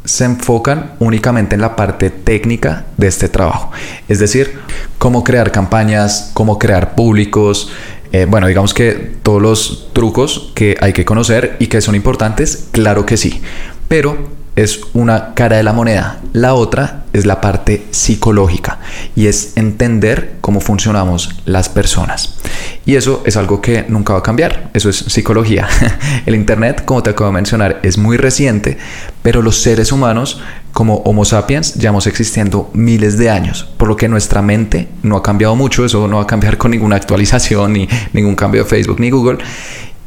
se 0.07 0.25
enfocan 0.25 0.93
únicamente 1.01 1.57
en 1.57 1.61
la 1.61 1.77
parte 1.77 2.11
técnica 2.11 2.85
de 2.97 3.09
este 3.09 3.29
trabajo. 3.29 3.71
Es 4.09 4.19
decir, 4.19 4.59
cómo 4.99 5.25
crear 5.25 5.51
campañas, 5.51 6.31
cómo 6.33 6.59
crear 6.59 6.95
públicos, 6.95 7.71
eh, 8.13 8.27
bueno, 8.29 8.47
digamos 8.47 8.75
que 8.75 8.93
todos 9.23 9.43
los 9.43 9.89
trucos 9.93 10.53
que 10.55 10.77
hay 10.81 10.93
que 10.93 11.05
conocer 11.05 11.57
y 11.59 11.67
que 11.67 11.81
son 11.81 11.95
importantes, 11.95 12.69
claro 12.73 13.07
que 13.07 13.17
sí. 13.17 13.41
Pero 13.89 14.17
es 14.57 14.81
una 14.95 15.35
cara 15.35 15.59
de 15.59 15.63
la 15.63 15.75
moneda. 15.75 16.21
La 16.33 16.55
otra 16.55 17.05
es 17.13 17.27
la 17.27 17.43
parte 17.43 17.87
psicológica 17.91 18.79
y 19.15 19.27
es 19.27 19.53
entender 19.57 20.37
cómo 20.41 20.61
funcionamos 20.61 21.43
las 21.45 21.69
personas. 21.69 22.39
Y 22.87 22.97
eso 22.97 23.23
es 23.27 23.37
algo 23.37 23.61
que 23.61 23.85
nunca 23.89 24.15
va 24.15 24.21
a 24.21 24.23
cambiar. 24.23 24.71
Eso 24.73 24.89
es 24.89 24.97
psicología. 24.97 25.69
El 26.27 26.35
Internet, 26.35 26.85
como 26.87 27.03
te 27.03 27.11
acabo 27.11 27.29
de 27.29 27.35
mencionar, 27.35 27.81
es 27.83 27.99
muy 27.99 28.17
reciente, 28.17 28.79
pero 29.23 29.43
los 29.43 29.61
seres 29.61 29.93
humanos 29.93 30.41
como 30.73 30.97
Homo 30.99 31.25
sapiens 31.25 31.75
llevamos 31.75 32.07
existiendo 32.07 32.71
miles 32.73 33.19
de 33.19 33.31
años, 33.31 33.69
por 33.77 33.89
lo 33.89 33.97
que 33.97 34.09
nuestra 34.09 34.43
mente 34.43 34.89
no 35.03 35.17
ha 35.17 35.23
cambiado 35.23 35.55
mucho. 35.55 35.85
Eso 35.85 36.09
no 36.09 36.17
va 36.17 36.23
a 36.23 36.27
cambiar 36.27 36.57
con 36.57 36.71
ninguna 36.71 36.97
actualización 36.97 37.75
ni 37.75 37.89
ningún 38.15 38.35
cambio 38.35 38.65
de 38.65 38.71
Facebook 38.71 39.01
ni 39.01 39.11
Google. 39.11 39.39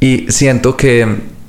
Y 0.00 0.26
siento 0.28 0.76
que 0.76 1.39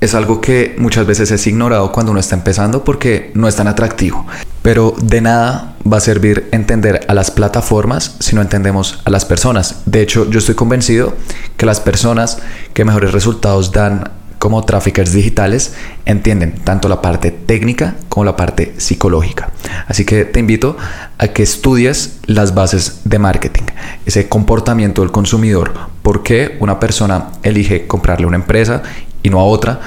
es 0.00 0.14
algo 0.14 0.40
que 0.40 0.76
muchas 0.78 1.06
veces 1.06 1.30
es 1.30 1.46
ignorado 1.46 1.90
cuando 1.92 2.12
uno 2.12 2.20
está 2.20 2.36
empezando 2.36 2.84
porque 2.84 3.30
no 3.34 3.48
es 3.48 3.56
tan 3.56 3.68
atractivo. 3.68 4.26
Pero 4.62 4.94
de 5.00 5.20
nada 5.20 5.76
va 5.90 5.96
a 5.96 6.00
servir 6.00 6.48
entender 6.52 7.04
a 7.08 7.14
las 7.14 7.30
plataformas 7.30 8.16
si 8.20 8.34
no 8.34 8.42
entendemos 8.42 9.00
a 9.04 9.10
las 9.10 9.24
personas. 9.24 9.82
De 9.86 10.02
hecho, 10.02 10.28
yo 10.30 10.38
estoy 10.38 10.54
convencido 10.54 11.14
que 11.56 11.66
las 11.66 11.80
personas 11.80 12.38
que 12.74 12.84
mejores 12.84 13.12
resultados 13.12 13.72
dan 13.72 14.10
como 14.38 14.64
traffickers 14.64 15.12
digitales 15.12 15.74
entienden 16.04 16.54
tanto 16.62 16.88
la 16.88 17.02
parte 17.02 17.30
técnica 17.30 17.96
como 18.08 18.24
la 18.24 18.36
parte 18.36 18.74
psicológica. 18.76 19.50
Así 19.86 20.04
que 20.04 20.24
te 20.24 20.40
invito 20.40 20.76
a 21.18 21.28
que 21.28 21.42
estudies 21.42 22.18
las 22.26 22.54
bases 22.54 23.00
de 23.04 23.18
marketing, 23.18 23.64
ese 24.06 24.28
comportamiento 24.28 25.02
del 25.02 25.10
consumidor, 25.10 25.74
por 26.02 26.22
qué 26.22 26.56
una 26.60 26.78
persona 26.78 27.32
elige 27.42 27.86
comprarle 27.86 28.26
una 28.26 28.36
empresa 28.36 28.82
y 29.22 29.30
no 29.30 29.40
a 29.40 29.44
otra, 29.44 29.80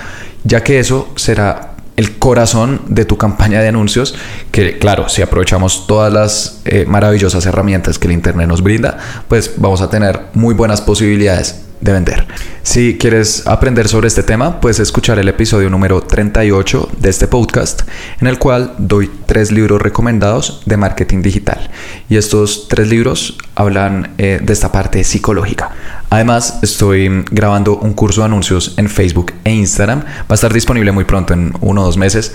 ya 0.43 0.63
que 0.63 0.79
eso 0.79 1.09
será 1.15 1.75
el 1.97 2.17
corazón 2.17 2.81
de 2.87 3.05
tu 3.05 3.17
campaña 3.17 3.61
de 3.61 3.67
anuncios, 3.67 4.15
que 4.51 4.79
claro, 4.79 5.09
si 5.09 5.21
aprovechamos 5.21 5.87
todas 5.87 6.11
las 6.11 6.61
eh, 6.65 6.85
maravillosas 6.87 7.45
herramientas 7.45 7.99
que 7.99 8.07
el 8.07 8.13
Internet 8.13 8.47
nos 8.47 8.63
brinda, 8.63 8.97
pues 9.27 9.53
vamos 9.57 9.81
a 9.81 9.89
tener 9.89 10.19
muy 10.33 10.53
buenas 10.53 10.81
posibilidades 10.81 11.63
de 11.81 11.91
vender. 11.91 12.27
Si 12.63 12.97
quieres 12.97 13.47
aprender 13.47 13.87
sobre 13.87 14.07
este 14.07 14.23
tema, 14.23 14.61
puedes 14.61 14.79
escuchar 14.79 15.17
el 15.17 15.27
episodio 15.27 15.69
número 15.69 16.01
38 16.01 16.89
de 16.99 17.09
este 17.09 17.27
podcast, 17.27 17.81
en 18.19 18.27
el 18.27 18.37
cual 18.37 18.75
doy 18.77 19.09
tres 19.25 19.51
libros 19.51 19.81
recomendados 19.81 20.61
de 20.65 20.77
marketing 20.77 21.21
digital. 21.23 21.69
Y 22.07 22.17
estos 22.17 22.67
tres 22.67 22.87
libros 22.87 23.37
hablan 23.55 24.11
eh, 24.17 24.39
de 24.41 24.53
esta 24.53 24.71
parte 24.71 25.03
psicológica. 25.03 25.71
Además, 26.11 26.59
estoy 26.61 27.25
grabando 27.31 27.77
un 27.77 27.93
curso 27.93 28.21
de 28.21 28.25
anuncios 28.25 28.75
en 28.77 28.87
Facebook 28.87 29.33
e 29.43 29.51
Instagram. 29.51 30.01
Va 30.01 30.25
a 30.29 30.33
estar 30.35 30.53
disponible 30.53 30.91
muy 30.91 31.05
pronto, 31.05 31.33
en 31.33 31.53
uno 31.61 31.81
o 31.81 31.85
dos 31.85 31.97
meses. 31.97 32.33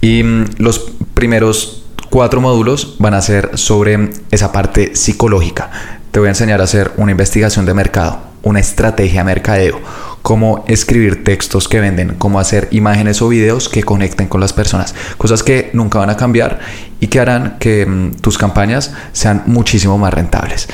Y 0.00 0.22
mm, 0.24 0.44
los 0.58 0.90
primeros 1.14 1.84
cuatro 2.10 2.40
módulos 2.40 2.96
van 2.98 3.14
a 3.14 3.22
ser 3.22 3.56
sobre 3.56 4.10
esa 4.30 4.50
parte 4.50 4.96
psicológica. 4.96 5.70
Te 6.10 6.18
voy 6.18 6.26
a 6.26 6.30
enseñar 6.30 6.60
a 6.60 6.64
hacer 6.64 6.92
una 6.96 7.12
investigación 7.12 7.64
de 7.64 7.74
mercado 7.74 8.27
una 8.42 8.60
estrategia 8.60 9.20
de 9.20 9.24
mercadeo, 9.24 9.80
cómo 10.22 10.64
escribir 10.68 11.24
textos 11.24 11.68
que 11.68 11.80
venden, 11.80 12.14
cómo 12.18 12.40
hacer 12.40 12.68
imágenes 12.70 13.22
o 13.22 13.28
videos 13.28 13.68
que 13.68 13.82
conecten 13.82 14.28
con 14.28 14.40
las 14.40 14.52
personas, 14.52 14.94
cosas 15.16 15.42
que 15.42 15.70
nunca 15.72 15.98
van 15.98 16.10
a 16.10 16.16
cambiar 16.16 16.60
y 17.00 17.06
que 17.06 17.20
harán 17.20 17.56
que 17.58 17.86
mm, 17.86 18.16
tus 18.20 18.38
campañas 18.38 18.92
sean 19.12 19.42
muchísimo 19.46 19.98
más 19.98 20.12
rentables. 20.12 20.68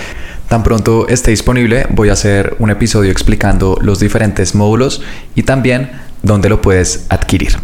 Tan 0.49 0.62
pronto 0.62 1.09
esté 1.09 1.30
disponible, 1.30 1.87
voy 1.90 2.11
a 2.11 2.12
hacer 2.12 2.56
un 2.59 2.71
episodio 2.71 3.11
explicando 3.11 3.78
los 3.80 4.00
diferentes 4.00 4.54
módulos 4.54 5.02
y 5.35 5.42
también 5.42 5.90
dónde 6.23 6.49
lo 6.49 6.61
puedes 6.61 7.06
adquirir. 7.09 7.56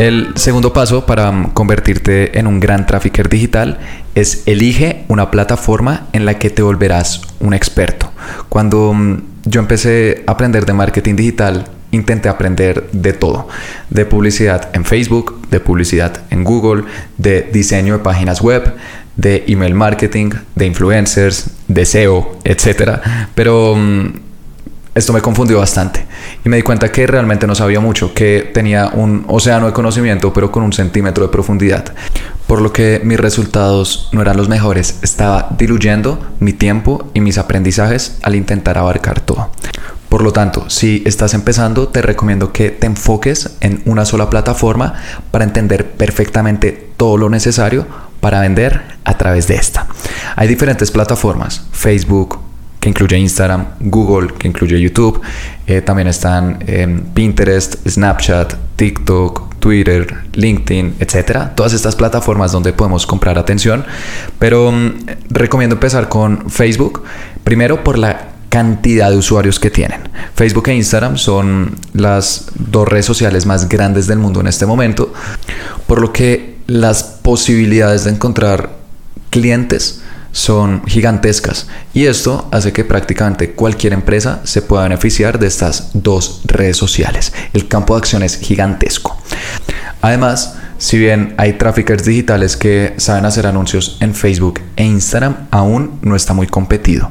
El 0.00 0.32
segundo 0.36 0.72
paso 0.72 1.04
para 1.04 1.30
mm, 1.30 1.50
convertirte 1.52 2.38
en 2.38 2.46
un 2.46 2.58
gran 2.58 2.86
trafficker 2.86 3.28
digital 3.28 3.76
es 4.14 4.44
elige 4.46 5.04
una 5.08 5.30
plataforma 5.30 6.06
en 6.14 6.24
la 6.24 6.38
que 6.38 6.48
te 6.48 6.62
volverás 6.62 7.20
un 7.38 7.52
experto. 7.52 8.10
Cuando 8.48 8.94
mm, 8.94 9.18
yo 9.44 9.60
empecé 9.60 10.24
a 10.26 10.32
aprender 10.32 10.64
de 10.64 10.72
marketing 10.72 11.16
digital, 11.16 11.66
intenté 11.90 12.30
aprender 12.30 12.88
de 12.92 13.12
todo, 13.12 13.48
de 13.90 14.06
publicidad 14.06 14.70
en 14.72 14.86
Facebook, 14.86 15.46
de 15.50 15.60
publicidad 15.60 16.22
en 16.30 16.44
Google, 16.44 16.84
de 17.18 17.42
diseño 17.52 17.98
de 17.98 18.02
páginas 18.02 18.40
web, 18.40 18.72
de 19.16 19.44
email 19.48 19.74
marketing, 19.74 20.30
de 20.54 20.64
influencers, 20.64 21.50
de 21.68 21.84
SEO, 21.84 22.38
etc. 22.44 23.00
Pero 23.34 23.74
mm, 23.76 24.29
esto 25.00 25.12
me 25.12 25.20
confundió 25.20 25.58
bastante 25.58 26.06
y 26.44 26.48
me 26.48 26.56
di 26.56 26.62
cuenta 26.62 26.92
que 26.92 27.06
realmente 27.06 27.46
no 27.46 27.54
sabía 27.54 27.80
mucho, 27.80 28.14
que 28.14 28.50
tenía 28.54 28.88
un 28.92 29.24
océano 29.28 29.66
de 29.66 29.72
conocimiento 29.72 30.32
pero 30.32 30.52
con 30.52 30.62
un 30.62 30.72
centímetro 30.72 31.26
de 31.26 31.32
profundidad, 31.32 31.92
por 32.46 32.60
lo 32.60 32.72
que 32.72 33.00
mis 33.02 33.18
resultados 33.18 34.08
no 34.12 34.22
eran 34.22 34.36
los 34.36 34.48
mejores, 34.48 34.98
estaba 35.02 35.48
diluyendo 35.58 36.18
mi 36.38 36.52
tiempo 36.52 37.10
y 37.14 37.20
mis 37.20 37.38
aprendizajes 37.38 38.18
al 38.22 38.36
intentar 38.36 38.78
abarcar 38.78 39.20
todo. 39.20 39.50
Por 40.08 40.22
lo 40.22 40.32
tanto, 40.32 40.68
si 40.68 41.04
estás 41.06 41.34
empezando, 41.34 41.88
te 41.88 42.02
recomiendo 42.02 42.52
que 42.52 42.70
te 42.70 42.86
enfoques 42.86 43.56
en 43.60 43.80
una 43.86 44.04
sola 44.04 44.28
plataforma 44.28 44.94
para 45.30 45.44
entender 45.44 45.92
perfectamente 45.92 46.90
todo 46.96 47.16
lo 47.16 47.30
necesario 47.30 47.86
para 48.20 48.40
vender 48.40 48.82
a 49.04 49.16
través 49.16 49.46
de 49.46 49.54
esta. 49.54 49.86
Hay 50.34 50.48
diferentes 50.48 50.90
plataformas, 50.90 51.64
Facebook, 51.72 52.49
que 52.80 52.88
incluye 52.88 53.18
Instagram, 53.18 53.66
Google, 53.80 54.32
que 54.38 54.48
incluye 54.48 54.80
YouTube. 54.80 55.20
Eh, 55.66 55.82
también 55.82 56.08
están 56.08 56.64
Pinterest, 57.14 57.76
Snapchat, 57.86 58.54
TikTok, 58.76 59.50
Twitter, 59.60 60.06
LinkedIn, 60.32 60.96
etcétera. 60.98 61.54
Todas 61.54 61.74
estas 61.74 61.94
plataformas 61.94 62.50
donde 62.50 62.72
podemos 62.72 63.06
comprar 63.06 63.38
atención. 63.38 63.84
Pero 64.38 64.72
mm, 64.72 65.06
recomiendo 65.28 65.76
empezar 65.76 66.08
con 66.08 66.50
Facebook. 66.50 67.04
Primero 67.44 67.84
por 67.84 67.98
la 67.98 68.30
cantidad 68.48 69.10
de 69.10 69.16
usuarios 69.16 69.60
que 69.60 69.70
tienen. 69.70 70.00
Facebook 70.34 70.68
e 70.68 70.74
Instagram 70.74 71.16
son 71.16 71.76
las 71.92 72.46
dos 72.56 72.88
redes 72.88 73.06
sociales 73.06 73.46
más 73.46 73.68
grandes 73.68 74.06
del 74.08 74.18
mundo 74.18 74.40
en 74.40 74.48
este 74.48 74.66
momento, 74.66 75.12
por 75.86 76.00
lo 76.00 76.12
que 76.12 76.56
las 76.66 77.04
posibilidades 77.04 78.04
de 78.04 78.10
encontrar 78.10 78.70
clientes 79.30 80.02
son 80.32 80.86
gigantescas 80.86 81.66
y 81.92 82.06
esto 82.06 82.48
hace 82.52 82.72
que 82.72 82.84
prácticamente 82.84 83.52
cualquier 83.52 83.92
empresa 83.92 84.40
se 84.44 84.62
pueda 84.62 84.84
beneficiar 84.84 85.38
de 85.38 85.46
estas 85.46 85.90
dos 85.94 86.42
redes 86.44 86.76
sociales. 86.76 87.32
El 87.52 87.68
campo 87.68 87.94
de 87.94 87.98
acción 87.98 88.22
es 88.22 88.38
gigantesco. 88.38 89.16
Además, 90.02 90.56
si 90.78 90.98
bien 90.98 91.34
hay 91.36 91.54
traffickers 91.54 92.04
digitales 92.04 92.56
que 92.56 92.94
saben 92.96 93.26
hacer 93.26 93.46
anuncios 93.46 93.98
en 94.00 94.14
Facebook 94.14 94.60
e 94.76 94.84
Instagram, 94.84 95.48
aún 95.50 95.98
no 96.00 96.16
está 96.16 96.32
muy 96.32 96.46
competido. 96.46 97.10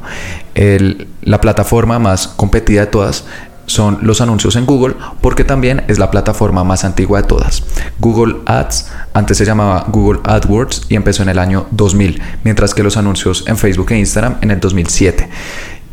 la 1.21 1.39
plataforma 1.39 1.99
más 1.99 2.27
competida 2.27 2.81
de 2.81 2.87
todas 2.87 3.25
son 3.69 3.99
los 4.01 4.19
anuncios 4.19 4.55
en 4.55 4.65
Google 4.65 4.95
porque 5.21 5.43
también 5.43 5.83
es 5.87 5.99
la 5.99 6.11
plataforma 6.11 6.63
más 6.63 6.83
antigua 6.83 7.21
de 7.21 7.27
todas. 7.27 7.63
Google 7.99 8.37
Ads 8.45 8.91
antes 9.13 9.37
se 9.37 9.45
llamaba 9.45 9.85
Google 9.87 10.21
AdWords 10.23 10.87
y 10.89 10.95
empezó 10.95 11.23
en 11.23 11.29
el 11.29 11.39
año 11.39 11.67
2000, 11.71 12.21
mientras 12.43 12.73
que 12.73 12.83
los 12.83 12.97
anuncios 12.97 13.43
en 13.47 13.57
Facebook 13.57 13.91
e 13.91 13.99
Instagram 13.99 14.37
en 14.41 14.51
el 14.51 14.59
2007. 14.59 15.29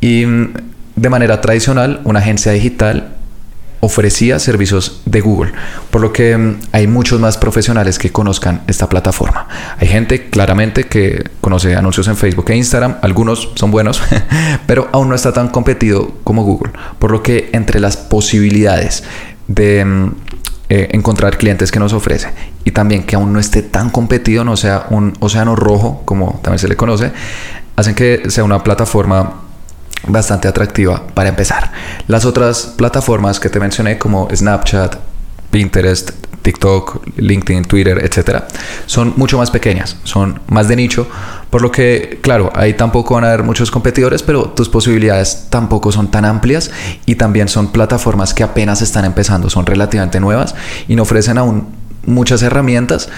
Y 0.01 0.25
mm, 0.25 0.55
de 0.97 1.11
manera 1.11 1.41
tradicional, 1.41 2.01
una 2.05 2.21
agencia 2.21 2.53
digital 2.53 3.15
ofrecía 3.87 4.39
servicios 4.39 5.01
de 5.07 5.21
Google, 5.21 5.53
por 5.91 6.01
lo 6.01 6.13
que 6.13 6.37
mm, 6.37 6.61
hay 6.73 6.87
muchos 6.87 7.21
más 7.21 7.39
profesionales 7.39 7.99
que 7.99 8.11
conozcan 8.11 8.63
esta 8.67 8.89
plataforma. 8.89 9.49
Hay 9.79 9.89
gente 9.89 10.29
claramente 10.29 10.85
que 10.85 11.31
conoce 11.41 11.77
anuncios 11.77 12.09
en 12.09 12.17
Facebook 12.17 12.51
e 12.51 12.57
Instagram, 12.57 12.97
algunos 13.03 13.53
son 13.55 13.71
buenos, 13.71 14.03
pero 14.67 14.89
aún 14.93 15.09
no 15.09 15.15
está 15.15 15.33
tan 15.33 15.49
competido 15.49 16.17
como 16.25 16.43
Google, 16.45 16.73
por 16.99 17.11
lo 17.11 17.23
que 17.23 17.51
entre 17.53 17.81
las 17.81 17.97
posibilidades 17.97 19.05
de 19.47 19.85
mm, 19.85 20.15
eh, 20.69 20.89
encontrar 20.93 21.39
clientes 21.39 21.71
que 21.71 21.79
nos 21.79 21.93
ofrece 21.93 22.29
y 22.65 22.73
también 22.73 23.05
que 23.05 23.15
aún 23.15 23.33
no 23.33 23.39
esté 23.39 23.63
tan 23.63 23.91
competido, 23.91 24.45
no 24.45 24.57
sea 24.57 24.87
un 24.91 25.15
océano 25.21 25.55
rojo 25.55 26.03
como 26.05 26.41
también 26.43 26.59
se 26.59 26.67
le 26.67 26.77
conoce, 26.77 27.13
hacen 27.77 27.95
que 27.95 28.29
sea 28.31 28.43
una 28.43 28.65
plataforma 28.65 29.46
bastante 30.07 30.49
atractiva 30.49 31.07
para 31.15 31.29
empezar. 31.29 31.73
Las 32.07 32.25
otras 32.25 32.75
plataformas 32.77 33.41
que 33.41 33.49
te 33.49 33.61
mencioné 33.61 33.99
como 33.99 34.29
Snapchat, 34.35 34.97
Pinterest, 35.51 36.11
TikTok, 36.47 37.01
LinkedIn, 37.17 37.65
Twitter, 37.65 37.99
etcétera, 38.05 38.47
son 38.87 39.15
mucho 39.17 39.37
más 39.37 39.51
pequeñas, 39.51 39.97
son 40.05 40.41
más 40.47 40.69
de 40.69 40.77
nicho, 40.77 41.09
por 41.51 41.61
lo 41.61 41.73
que, 41.73 42.21
claro, 42.23 42.53
ahí 42.55 42.75
tampoco 42.75 43.15
van 43.15 43.25
a 43.25 43.29
haber 43.29 43.43
muchos 43.43 43.73
competidores, 43.73 44.23
pero 44.23 44.51
tus 44.51 44.69
posibilidades 44.69 45.47
tampoco 45.51 45.91
son 45.91 46.09
tan 46.09 46.25
amplias 46.25 46.71
y 47.05 47.17
también 47.17 47.49
son 47.49 47.73
plataformas 47.73 48.33
que 48.33 48.45
apenas 48.45 48.81
están 48.81 49.05
empezando, 49.05 49.51
son 49.51 49.67
relativamente 49.67 50.21
nuevas 50.21 50.55
y 50.87 50.95
no 50.95 51.03
ofrecen 51.03 51.37
aún 51.39 51.67
muchas 52.05 52.43
herramientas. 52.43 53.09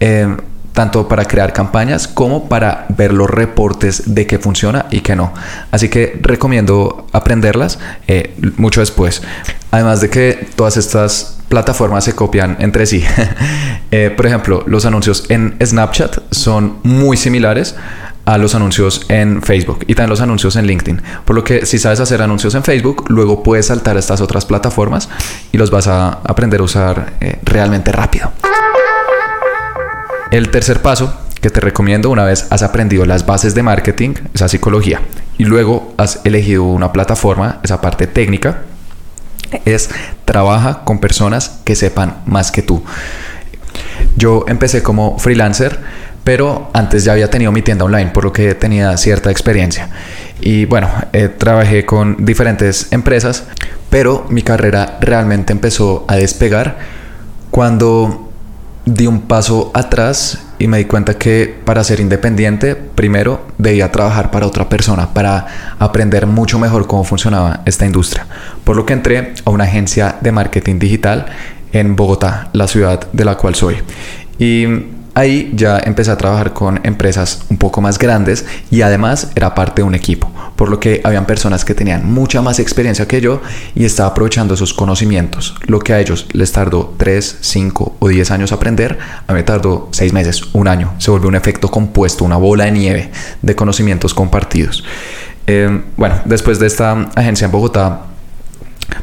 Eh, 0.00 0.36
tanto 0.72 1.08
para 1.08 1.24
crear 1.24 1.52
campañas 1.52 2.08
como 2.08 2.48
para 2.48 2.86
ver 2.88 3.12
los 3.12 3.28
reportes 3.28 4.14
de 4.14 4.26
qué 4.26 4.38
funciona 4.38 4.86
y 4.90 5.00
qué 5.00 5.16
no. 5.16 5.32
Así 5.70 5.88
que 5.88 6.18
recomiendo 6.22 7.06
aprenderlas 7.12 7.78
eh, 8.06 8.34
mucho 8.56 8.80
después. 8.80 9.22
Además 9.70 10.00
de 10.00 10.10
que 10.10 10.48
todas 10.56 10.76
estas 10.76 11.38
plataformas 11.48 12.04
se 12.04 12.14
copian 12.14 12.56
entre 12.60 12.86
sí. 12.86 13.04
Eh, 13.94 14.08
por 14.08 14.24
ejemplo, 14.24 14.64
los 14.66 14.86
anuncios 14.86 15.26
en 15.28 15.54
Snapchat 15.62 16.16
son 16.30 16.78
muy 16.82 17.18
similares 17.18 17.74
a 18.24 18.38
los 18.38 18.54
anuncios 18.54 19.04
en 19.10 19.42
Facebook 19.42 19.80
y 19.86 19.94
también 19.94 20.08
los 20.08 20.22
anuncios 20.22 20.56
en 20.56 20.66
LinkedIn. 20.66 21.02
Por 21.26 21.36
lo 21.36 21.44
que 21.44 21.66
si 21.66 21.78
sabes 21.78 22.00
hacer 22.00 22.22
anuncios 22.22 22.54
en 22.54 22.62
Facebook, 22.62 23.04
luego 23.08 23.42
puedes 23.42 23.66
saltar 23.66 23.96
a 23.96 23.98
estas 23.98 24.22
otras 24.22 24.46
plataformas 24.46 25.10
y 25.52 25.58
los 25.58 25.70
vas 25.70 25.88
a 25.88 26.20
aprender 26.24 26.60
a 26.60 26.62
usar 26.62 27.12
eh, 27.20 27.38
realmente 27.42 27.92
rápido. 27.92 28.32
El 30.32 30.48
tercer 30.48 30.80
paso 30.80 31.14
que 31.42 31.50
te 31.50 31.60
recomiendo 31.60 32.08
una 32.08 32.24
vez 32.24 32.46
has 32.48 32.62
aprendido 32.62 33.04
las 33.04 33.26
bases 33.26 33.54
de 33.54 33.62
marketing, 33.62 34.14
esa 34.32 34.48
psicología, 34.48 35.02
y 35.36 35.44
luego 35.44 35.92
has 35.98 36.20
elegido 36.24 36.64
una 36.64 36.90
plataforma, 36.90 37.60
esa 37.62 37.82
parte 37.82 38.06
técnica, 38.06 38.62
es 39.66 39.90
trabaja 40.24 40.84
con 40.84 41.00
personas 41.00 41.60
que 41.64 41.76
sepan 41.76 42.22
más 42.24 42.50
que 42.50 42.62
tú. 42.62 42.82
Yo 44.16 44.46
empecé 44.48 44.82
como 44.82 45.18
freelancer, 45.18 45.78
pero 46.24 46.70
antes 46.72 47.04
ya 47.04 47.12
había 47.12 47.28
tenido 47.28 47.52
mi 47.52 47.60
tienda 47.60 47.84
online, 47.84 48.12
por 48.12 48.24
lo 48.24 48.32
que 48.32 48.54
tenía 48.54 48.96
cierta 48.96 49.30
experiencia. 49.30 49.90
Y 50.40 50.64
bueno, 50.64 50.88
eh, 51.12 51.28
trabajé 51.28 51.84
con 51.84 52.24
diferentes 52.24 52.90
empresas, 52.90 53.44
pero 53.90 54.24
mi 54.30 54.40
carrera 54.40 54.96
realmente 55.02 55.52
empezó 55.52 56.06
a 56.08 56.16
despegar 56.16 56.78
cuando 57.50 58.31
di 58.84 59.06
un 59.06 59.22
paso 59.22 59.70
atrás 59.74 60.44
y 60.58 60.66
me 60.66 60.78
di 60.78 60.84
cuenta 60.84 61.18
que 61.18 61.54
para 61.64 61.84
ser 61.84 62.00
independiente, 62.00 62.74
primero 62.74 63.46
debía 63.58 63.90
trabajar 63.90 64.30
para 64.30 64.46
otra 64.46 64.68
persona, 64.68 65.12
para 65.12 65.74
aprender 65.78 66.26
mucho 66.26 66.58
mejor 66.58 66.86
cómo 66.86 67.04
funcionaba 67.04 67.60
esta 67.64 67.86
industria. 67.86 68.26
Por 68.64 68.76
lo 68.76 68.86
que 68.86 68.92
entré 68.92 69.34
a 69.44 69.50
una 69.50 69.64
agencia 69.64 70.16
de 70.20 70.32
marketing 70.32 70.78
digital 70.78 71.26
en 71.72 71.96
Bogotá, 71.96 72.48
la 72.52 72.68
ciudad 72.68 73.08
de 73.12 73.24
la 73.24 73.36
cual 73.36 73.54
soy. 73.54 73.76
Y 74.38 74.66
Ahí 75.14 75.52
ya 75.54 75.78
empecé 75.78 76.10
a 76.10 76.16
trabajar 76.16 76.54
con 76.54 76.80
empresas 76.84 77.42
un 77.50 77.58
poco 77.58 77.82
más 77.82 77.98
grandes 77.98 78.46
y 78.70 78.80
además 78.80 79.30
era 79.34 79.54
parte 79.54 79.82
de 79.82 79.86
un 79.86 79.94
equipo, 79.94 80.30
por 80.56 80.70
lo 80.70 80.80
que 80.80 81.02
habían 81.04 81.26
personas 81.26 81.66
que 81.66 81.74
tenían 81.74 82.10
mucha 82.10 82.40
más 82.40 82.58
experiencia 82.58 83.06
que 83.06 83.20
yo 83.20 83.42
y 83.74 83.84
estaba 83.84 84.08
aprovechando 84.10 84.54
esos 84.54 84.72
conocimientos. 84.72 85.54
Lo 85.66 85.80
que 85.80 85.92
a 85.92 86.00
ellos 86.00 86.26
les 86.32 86.50
tardó 86.52 86.94
3, 86.96 87.38
5 87.40 87.96
o 87.98 88.08
10 88.08 88.30
años 88.30 88.52
aprender, 88.52 88.98
a 89.26 89.34
mí 89.34 89.42
tardó 89.42 89.88
6 89.92 90.14
meses, 90.14 90.42
un 90.54 90.66
año. 90.66 90.94
Se 90.96 91.10
volvió 91.10 91.28
un 91.28 91.36
efecto 91.36 91.68
compuesto, 91.68 92.24
una 92.24 92.38
bola 92.38 92.64
de 92.64 92.72
nieve 92.72 93.10
de 93.42 93.54
conocimientos 93.54 94.14
compartidos. 94.14 94.82
Eh, 95.46 95.82
bueno, 95.96 96.20
después 96.24 96.58
de 96.58 96.68
esta 96.68 96.92
agencia 97.14 97.44
en 97.44 97.50
Bogotá, 97.50 98.11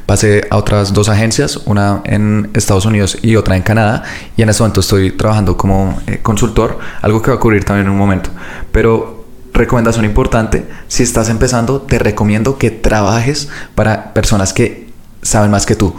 pasé 0.10 0.48
a 0.50 0.58
otras 0.58 0.92
dos 0.92 1.08
agencias, 1.08 1.58
una 1.68 2.02
en 2.04 2.50
Estados 2.56 2.84
Unidos 2.86 3.20
y 3.22 3.36
otra 3.36 3.56
en 3.56 3.62
Canadá, 3.62 4.02
y 4.36 4.42
en 4.42 4.50
este 4.50 4.64
momento 4.64 4.80
estoy 4.80 5.12
trabajando 5.12 5.56
como 5.56 6.02
eh, 6.08 6.18
consultor, 6.24 6.80
algo 7.04 7.22
que 7.22 7.30
va 7.30 7.36
a 7.36 7.38
ocurrir 7.38 7.64
también 7.64 7.86
en 7.86 7.92
un 7.92 8.00
momento. 8.00 8.32
Pero 8.72 9.28
recomendación 9.54 10.06
importante, 10.06 10.66
si 10.88 11.04
estás 11.04 11.30
empezando, 11.30 11.82
te 11.82 12.00
recomiendo 12.00 12.58
que 12.58 12.72
trabajes 12.72 13.50
para 13.76 14.12
personas 14.16 14.52
que 14.52 14.90
saben 15.22 15.52
más 15.52 15.68
que 15.68 15.76
tú, 15.76 15.94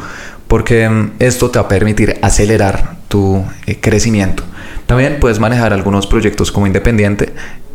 porque 0.48 0.88
mm, 0.88 1.12
esto 1.20 1.52
te 1.52 1.60
va 1.60 1.66
a 1.66 1.68
permitir 1.68 2.18
acelerar 2.20 2.96
tu 3.06 3.44
eh, 3.66 3.78
crecimiento. 3.80 4.42
También 4.86 5.18
puedes 5.20 5.38
manejar 5.38 5.72
algunos 5.72 6.08
proyectos 6.08 6.50
como 6.50 6.66
independiente 6.66 7.32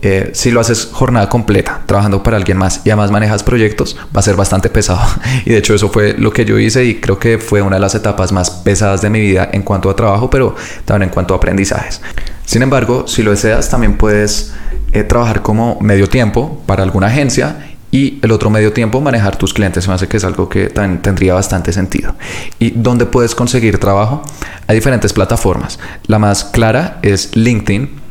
eh, 0.07 0.29
si 0.35 0.51
lo 0.51 0.59
haces 0.59 0.89
jornada 0.91 1.27
completa, 1.29 1.81
trabajando 1.87 2.21
para 2.21 2.37
alguien 2.37 2.59
más 2.59 2.81
y 2.85 2.91
además 2.91 3.09
manejas 3.09 3.41
proyectos, 3.41 3.97
va 4.15 4.19
a 4.19 4.21
ser 4.21 4.35
bastante 4.35 4.69
pesado. 4.69 5.01
Y 5.45 5.49
de 5.49 5.57
hecho 5.57 5.73
eso 5.73 5.89
fue 5.89 6.13
lo 6.13 6.31
que 6.31 6.45
yo 6.45 6.59
hice 6.59 6.85
y 6.85 7.01
creo 7.01 7.17
que 7.17 7.39
fue 7.39 7.63
una 7.63 7.77
de 7.77 7.79
las 7.79 7.95
etapas 7.95 8.31
más 8.31 8.51
pesadas 8.51 9.01
de 9.01 9.09
mi 9.09 9.19
vida 9.19 9.49
en 9.51 9.63
cuanto 9.63 9.89
a 9.89 9.95
trabajo, 9.95 10.29
pero 10.29 10.55
también 10.85 11.09
en 11.09 11.13
cuanto 11.13 11.33
a 11.33 11.37
aprendizajes. 11.37 12.01
Sin 12.45 12.61
embargo, 12.61 13.07
si 13.07 13.23
lo 13.23 13.31
deseas, 13.31 13.67
también 13.67 13.97
puedes 13.97 14.53
eh, 14.93 15.03
trabajar 15.03 15.41
como 15.41 15.79
medio 15.81 16.07
tiempo 16.07 16.61
para 16.67 16.83
alguna 16.83 17.07
agencia 17.07 17.71
y 17.89 18.19
el 18.21 18.31
otro 18.31 18.51
medio 18.51 18.73
tiempo 18.73 19.01
manejar 19.01 19.37
tus 19.37 19.55
clientes. 19.55 19.87
Me 19.87 19.95
hace 19.95 20.07
que 20.07 20.17
es 20.17 20.23
algo 20.23 20.47
que 20.47 20.67
también 20.67 21.01
tendría 21.01 21.33
bastante 21.33 21.73
sentido. 21.73 22.13
¿Y 22.59 22.69
dónde 22.75 23.07
puedes 23.07 23.33
conseguir 23.33 23.79
trabajo? 23.79 24.21
Hay 24.67 24.75
diferentes 24.75 25.13
plataformas. 25.13 25.79
La 26.05 26.19
más 26.19 26.43
clara 26.43 26.99
es 27.01 27.35
LinkedIn 27.35 28.04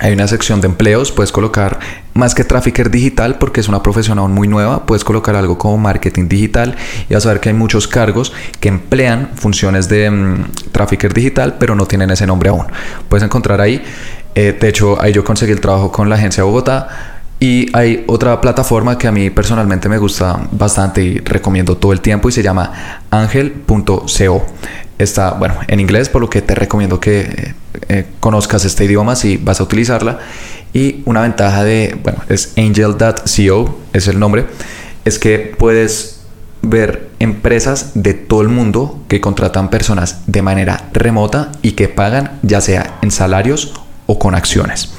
hay 0.00 0.12
una 0.12 0.26
sección 0.26 0.60
de 0.60 0.66
empleos, 0.66 1.12
puedes 1.12 1.30
colocar 1.30 1.78
más 2.14 2.34
que 2.34 2.44
trafficker 2.44 2.90
digital 2.90 3.38
porque 3.38 3.60
es 3.60 3.68
una 3.68 3.82
profesión 3.82 4.18
aún 4.18 4.32
muy 4.32 4.48
nueva, 4.48 4.86
puedes 4.86 5.04
colocar 5.04 5.36
algo 5.36 5.56
como 5.56 5.78
marketing 5.78 6.28
digital 6.28 6.76
y 7.08 7.14
vas 7.14 7.24
a 7.26 7.28
ver 7.30 7.40
que 7.40 7.50
hay 7.50 7.54
muchos 7.54 7.86
cargos 7.86 8.32
que 8.60 8.68
emplean 8.68 9.30
funciones 9.34 9.88
de 9.88 10.08
um, 10.08 10.44
trafficker 10.72 11.12
digital 11.14 11.56
pero 11.58 11.74
no 11.74 11.86
tienen 11.86 12.10
ese 12.10 12.26
nombre 12.26 12.48
aún. 12.48 12.66
Puedes 13.08 13.24
encontrar 13.24 13.60
ahí, 13.60 13.82
eh, 14.34 14.56
de 14.58 14.68
hecho 14.68 15.00
ahí 15.00 15.12
yo 15.12 15.24
conseguí 15.24 15.52
el 15.52 15.60
trabajo 15.60 15.92
con 15.92 16.08
la 16.08 16.16
agencia 16.16 16.42
de 16.42 16.48
Bogotá 16.48 17.14
y 17.40 17.66
hay 17.76 18.04
otra 18.06 18.40
plataforma 18.40 18.96
que 18.96 19.06
a 19.06 19.12
mí 19.12 19.30
personalmente 19.30 19.88
me 19.88 19.98
gusta 19.98 20.40
bastante 20.50 21.02
y 21.02 21.18
recomiendo 21.18 21.76
todo 21.76 21.92
el 21.92 22.00
tiempo 22.00 22.28
y 22.28 22.32
se 22.32 22.42
llama 22.42 23.00
angel.co. 23.10 24.46
Está, 24.98 25.32
bueno, 25.32 25.56
en 25.66 25.80
inglés, 25.80 26.08
por 26.08 26.20
lo 26.20 26.30
que 26.30 26.40
te 26.40 26.54
recomiendo 26.54 27.00
que 27.00 27.54
eh, 27.88 28.06
conozcas 28.20 28.64
este 28.64 28.84
idioma 28.84 29.16
si 29.16 29.36
vas 29.36 29.60
a 29.60 29.64
utilizarla. 29.64 30.20
Y 30.72 31.02
una 31.04 31.22
ventaja 31.22 31.64
de, 31.64 31.96
bueno, 32.02 32.20
es 32.28 32.52
angel.co, 32.56 33.78
es 33.92 34.08
el 34.08 34.18
nombre, 34.18 34.46
es 35.04 35.18
que 35.18 35.54
puedes 35.58 36.20
ver 36.62 37.10
empresas 37.18 37.92
de 37.94 38.14
todo 38.14 38.42
el 38.42 38.48
mundo 38.48 39.00
que 39.08 39.20
contratan 39.20 39.70
personas 39.70 40.22
de 40.26 40.42
manera 40.42 40.88
remota 40.92 41.52
y 41.62 41.72
que 41.72 41.88
pagan 41.88 42.38
ya 42.42 42.60
sea 42.60 42.98
en 43.02 43.10
salarios 43.10 43.74
o 44.06 44.18
con 44.18 44.34
acciones. 44.34 44.92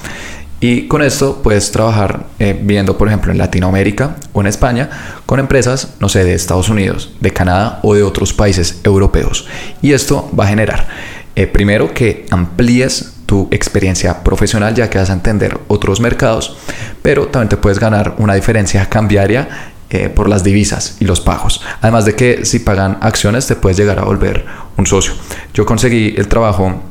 Y 0.67 0.87
con 0.87 1.03
esto 1.03 1.43
puedes 1.43 1.71
trabajar 1.71 2.25
eh, 2.39 2.59
viendo, 2.59 2.97
por 2.97 3.07
ejemplo, 3.07 3.31
en 3.31 3.37
Latinoamérica 3.37 4.15
o 4.33 4.41
en 4.41 4.47
España 4.47 4.89
con 5.27 5.39
empresas, 5.39 5.93
no 5.99 6.09
sé, 6.09 6.23
de 6.23 6.33
Estados 6.33 6.69
Unidos, 6.69 7.11
de 7.19 7.31
Canadá 7.31 7.79
o 7.83 7.93
de 7.93 8.01
otros 8.01 8.33
países 8.33 8.81
europeos. 8.83 9.45
Y 9.83 9.93
esto 9.93 10.27
va 10.37 10.45
a 10.45 10.47
generar, 10.47 10.87
eh, 11.35 11.45
primero, 11.45 11.93
que 11.93 12.25
amplíes 12.31 13.13
tu 13.27 13.47
experiencia 13.51 14.23
profesional 14.23 14.73
ya 14.73 14.89
que 14.89 14.97
vas 14.97 15.11
a 15.11 15.13
entender 15.13 15.59
otros 15.67 15.99
mercados, 15.99 16.57
pero 17.03 17.27
también 17.27 17.49
te 17.49 17.57
puedes 17.57 17.77
ganar 17.77 18.15
una 18.17 18.33
diferencia 18.33 18.89
cambiaria 18.89 19.71
eh, 19.91 20.09
por 20.09 20.27
las 20.27 20.43
divisas 20.43 20.97
y 20.99 21.05
los 21.05 21.21
pagos. 21.21 21.61
Además 21.81 22.05
de 22.05 22.15
que 22.15 22.43
si 22.43 22.57
pagan 22.57 22.97
acciones 23.01 23.45
te 23.45 23.55
puedes 23.55 23.77
llegar 23.77 23.99
a 23.99 24.03
volver 24.03 24.47
un 24.77 24.87
socio. 24.87 25.13
Yo 25.53 25.63
conseguí 25.63 26.15
el 26.17 26.27
trabajo 26.27 26.81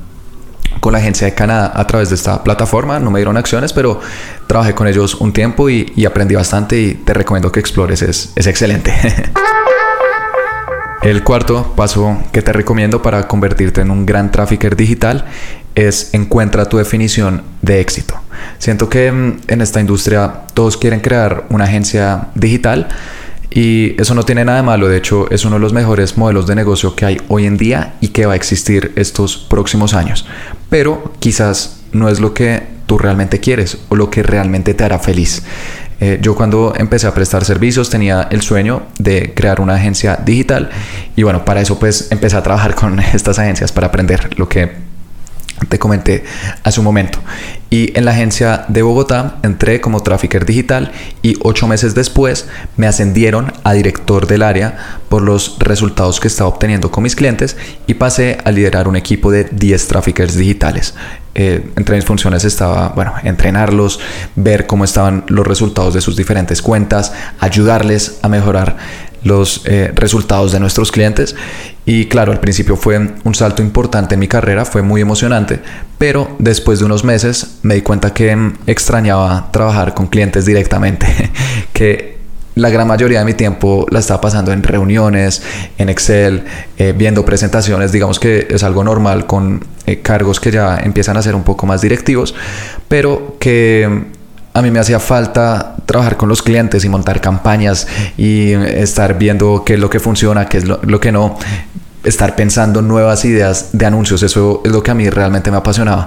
con 0.85 0.93
la 0.93 0.99
agencia 0.99 1.27
de 1.27 1.33
Canadá 1.33 1.73
a 1.75 1.87
través 1.87 2.11
de 2.11 2.15
esta 2.15 2.45
plataforma. 2.45 3.01
No 3.01 3.11
me 3.11 3.19
dieron 3.19 3.39
acciones, 3.39 3.73
pero 3.73 4.01
trabajé 4.47 4.75
con 4.75 4.87
ellos 4.87 5.15
un 5.15 5.33
tiempo 5.33 5.71
y, 5.71 6.05
aprendí 6.05 6.35
bastante 6.35 6.79
y 6.79 6.93
te 6.93 7.15
recomiendo 7.15 7.51
que 7.51 7.59
explores, 7.59 8.03
es, 8.03 8.35
es 8.37 8.47
excelente. 8.47 8.93
El 11.03 11.25
cuarto 11.25 11.73
paso 11.75 12.19
que 12.33 12.43
te 12.43 12.53
recomiendo 12.53 13.01
para 13.01 13.27
convertirte 13.27 13.81
en 13.81 13.91
un 13.91 14.05
gran 14.05 14.31
trafficker 14.31 14.77
digital 14.77 15.25
es 15.75 16.13
encuentra 16.13 16.67
tu 16.67 16.77
definición 16.77 17.45
de 17.63 17.81
éxito. 17.81 18.21
Siento 18.59 18.91
que 18.91 19.11
mm, 19.11 19.41
en 19.49 19.63
esta 19.63 19.81
industria 19.81 20.43
todos 20.53 20.77
quieren 20.77 21.01
crear 21.01 21.47
una 21.49 21.65
agencia 21.65 22.27
digital, 22.35 22.89
y 23.55 23.95
eso 24.01 24.15
no 24.17 24.25
tiene 24.25 24.45
nada 24.45 24.59
de 24.59 24.65
malo, 24.65 24.89
de 24.89 24.97
hecho 24.97 25.31
es 25.31 25.45
uno 25.45 25.57
de 25.57 25.61
los 25.61 25.73
mejores 25.73 26.19
modelos 26.19 26.49
de 26.49 26.57
negocio 26.57 26.97
que 26.97 27.07
hay 27.07 27.21
hoy 27.29 27.47
en 27.47 27.57
día 27.57 27.95
y 28.01 28.09
que 28.09 28.27
va 28.27 28.33
a 28.33 28.37
existir 28.37 28.93
estos 28.97 29.37
próximos 29.37 29.95
años. 29.95 30.27
Pero 30.69 31.13
quizás 31.21 31.81
no 31.93 32.09
es 32.09 32.19
lo 32.19 32.35
que 32.35 32.65
tú 32.87 32.99
realmente 32.99 33.39
quieres 33.39 33.79
o 33.89 33.97
lo 33.97 34.11
que 34.11 34.25
realmente 34.25 34.75
te 34.75 34.83
hará 34.83 34.99
feliz. 34.99 35.45
Eh, 36.01 36.19
yo 36.21 36.35
cuando 36.35 36.75
empecé 36.77 37.07
a 37.07 37.15
prestar 37.15 37.45
servicios 37.45 37.89
tenía 37.89 38.27
el 38.33 38.43
sueño 38.43 38.83
de 38.99 39.33
crear 39.35 39.61
una 39.61 39.77
agencia 39.77 40.17
digital 40.17 40.71
y 41.15 41.23
bueno, 41.23 41.45
para 41.45 41.61
eso 41.61 41.79
pues 41.79 42.11
empecé 42.11 42.37
a 42.37 42.43
trabajar 42.43 42.75
con 42.75 42.99
estas 43.15 43.39
agencias 43.39 43.71
para 43.71 43.87
aprender 43.87 44.37
lo 44.37 44.49
que 44.49 44.84
te 45.69 45.79
comenté 45.79 46.25
hace 46.63 46.81
un 46.81 46.85
momento. 46.85 47.19
Y 47.71 47.97
en 47.99 48.05
la 48.05 48.13
agencia 48.13 48.67
de 48.69 48.83
Bogotá 48.83 49.39
entré 49.43 49.81
como 49.81 50.01
trafficker 50.01 50.47
digital 50.47 50.93
y 51.23 51.37
ocho 51.43 51.67
meses 51.67 51.95
después 51.95 52.47
me 52.77 52.87
ascendieron 52.87 53.53
a 53.65 53.73
director 53.73 54.27
del 54.27 54.43
área 54.43 54.99
por 55.09 55.23
los 55.23 55.59
resultados 55.59 56.21
que 56.21 56.29
estaba 56.29 56.49
obteniendo 56.49 56.91
con 56.91 57.03
mis 57.03 57.17
clientes 57.17 57.57
y 57.87 57.95
pasé 57.95 58.39
a 58.45 58.51
liderar 58.51 58.87
un 58.87 58.97
equipo 58.97 59.31
de 59.31 59.45
10 59.45 59.89
traffickers 59.89 60.37
digitales. 60.37 60.95
Eh, 61.37 61.69
entre 61.75 61.97
mis 61.97 62.05
funciones 62.05 62.45
estaba, 62.45 62.91
bueno, 62.91 63.13
entrenarlos, 63.25 63.99
ver 64.37 64.67
cómo 64.67 64.85
estaban 64.85 65.25
los 65.27 65.45
resultados 65.45 65.95
de 65.95 66.01
sus 66.01 66.17
diferentes 66.17 66.63
cuentas, 66.63 67.13
ayudarles 67.41 68.19
a 68.23 68.29
mejorar 68.29 68.77
los 69.25 69.63
eh, 69.65 69.91
resultados 69.95 70.53
de 70.53 70.61
nuestros 70.61 70.93
clientes. 70.93 71.35
Y 71.85 72.07
claro, 72.07 72.33
al 72.33 72.41
principio 72.41 72.77
fue 72.77 73.15
un 73.25 73.35
salto 73.35 73.63
importante 73.63 74.15
en 74.15 74.21
mi 74.21 74.29
carrera, 74.29 74.65
fue 74.65 74.83
muy 74.83 75.01
emocionante, 75.01 75.61
pero 75.99 76.37
después 76.39 76.79
de 76.79 76.85
unos 76.85 77.05
meses 77.05 77.59
me 77.63 77.75
di 77.75 77.83
cuenta 77.83 78.15
que 78.15 78.53
extrañaba 78.67 79.51
trabajar 79.51 79.95
con 79.95 80.07
clientes 80.07 80.47
directamente, 80.47 81.07
que 81.73 82.15
la 82.55 82.71
gran 82.71 82.87
mayoría 82.87 83.19
de 83.19 83.25
mi 83.25 83.35
tiempo 83.35 83.87
la 83.91 83.99
estaba 83.99 84.21
pasando 84.21 84.53
en 84.53 84.63
reuniones, 84.63 85.43
en 85.77 85.89
Excel, 85.89 86.45
eh, 86.79 86.95
viendo 86.97 87.25
presentaciones, 87.25 87.91
digamos 87.91 88.21
que 88.21 88.47
es 88.49 88.63
algo 88.63 88.85
normal 88.85 89.27
con 89.27 89.65
eh, 89.87 90.01
cargos 90.01 90.39
que 90.39 90.53
ya 90.53 90.79
empiezan 90.79 91.17
a 91.17 91.23
ser 91.23 91.35
un 91.35 91.43
poco 91.43 91.67
más 91.67 91.81
directivos, 91.81 92.35
pero 92.89 93.37
que 93.41 94.05
a 94.57 94.63
mí 94.63 94.71
me 94.71 94.79
hacía 94.79 95.01
falta 95.01 95.75
trabajar 95.85 96.17
con 96.17 96.29
los 96.29 96.41
clientes 96.41 96.85
y 96.85 96.89
montar 96.89 97.21
campañas 97.21 97.89
y 98.17 98.53
estar 98.53 99.19
viendo 99.19 99.65
qué 99.67 99.75
es 99.75 99.81
lo 99.81 99.91
que 99.91 99.99
funciona, 99.99 100.47
qué 100.47 100.59
es 100.59 100.65
lo, 100.65 101.01
que 101.01 101.11
no, 101.11 101.37
estar 102.05 102.37
pensando 102.37 102.81
nuevas 102.81 103.25
ideas 103.25 103.71
de 103.73 103.85
anuncios, 103.85 104.23
eso 104.23 104.63
es 104.65 104.71
lo 104.71 104.81
que 104.81 104.93
a 104.93 104.95
mí 104.95 105.11
realmente 105.11 105.51
me 105.51 105.57
apasionaba. 105.57 106.07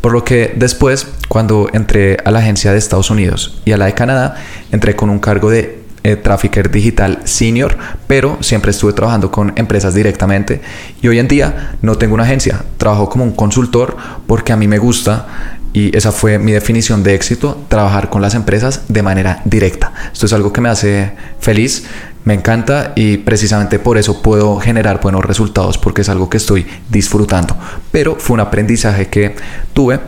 Por 0.00 0.12
lo 0.12 0.24
que 0.24 0.52
después, 0.56 1.06
cuando 1.28 1.68
entré 1.72 2.16
a 2.24 2.32
la 2.32 2.40
agencia 2.40 2.72
de 2.72 2.78
Estados 2.78 3.10
Unidos 3.10 3.62
y 3.64 3.70
a 3.70 3.76
la 3.76 3.86
de 3.86 3.94
Canadá, 3.94 4.36
entré 4.72 4.96
con 4.96 5.08
un 5.08 5.20
cargo 5.20 5.48
de 5.48 5.84
eh, 6.02 6.16
trafficker 6.16 6.72
digital 6.72 7.20
senior, 7.22 7.78
pero 8.08 8.38
siempre 8.40 8.72
estuve 8.72 8.92
trabajando 8.92 9.30
con 9.30 9.52
empresas 9.54 9.94
directamente 9.94 10.60
y 11.00 11.06
hoy 11.06 11.20
en 11.20 11.28
día 11.28 11.76
no 11.80 11.96
tengo 11.96 12.14
una 12.14 12.24
agencia, 12.24 12.62
trabajo 12.76 13.08
como 13.08 13.22
un 13.22 13.32
consultor 13.32 13.96
porque 14.26 14.52
a 14.52 14.56
mí 14.56 14.66
me 14.66 14.78
gusta 14.78 15.26
y 15.74 15.94
esa 15.94 16.12
fue 16.12 16.38
mi 16.38 16.52
definición 16.52 17.02
de 17.02 17.14
éxito, 17.14 17.64
trabajar 17.68 18.08
con 18.08 18.22
las 18.22 18.34
empresas 18.34 18.84
de 18.88 19.02
manera 19.02 19.42
directa. 19.44 19.92
Esto 20.12 20.24
es 20.24 20.32
algo 20.32 20.52
que 20.52 20.60
me 20.60 20.68
hace 20.68 21.12
feliz, 21.40 21.84
me 22.24 22.32
encanta 22.32 22.92
y 22.94 23.18
precisamente 23.18 23.78
por 23.78 23.98
eso 23.98 24.22
puedo 24.22 24.58
generar 24.60 25.00
buenos 25.02 25.24
resultados 25.24 25.76
porque 25.76 26.02
es 26.02 26.08
algo 26.08 26.30
que 26.30 26.38
estoy 26.38 26.64
disfrutando. 26.88 27.56
Pero 27.90 28.14
fue 28.14 28.34
un 28.34 28.40
aprendizaje 28.40 29.08
que 29.08 29.34
tuve 29.74 29.98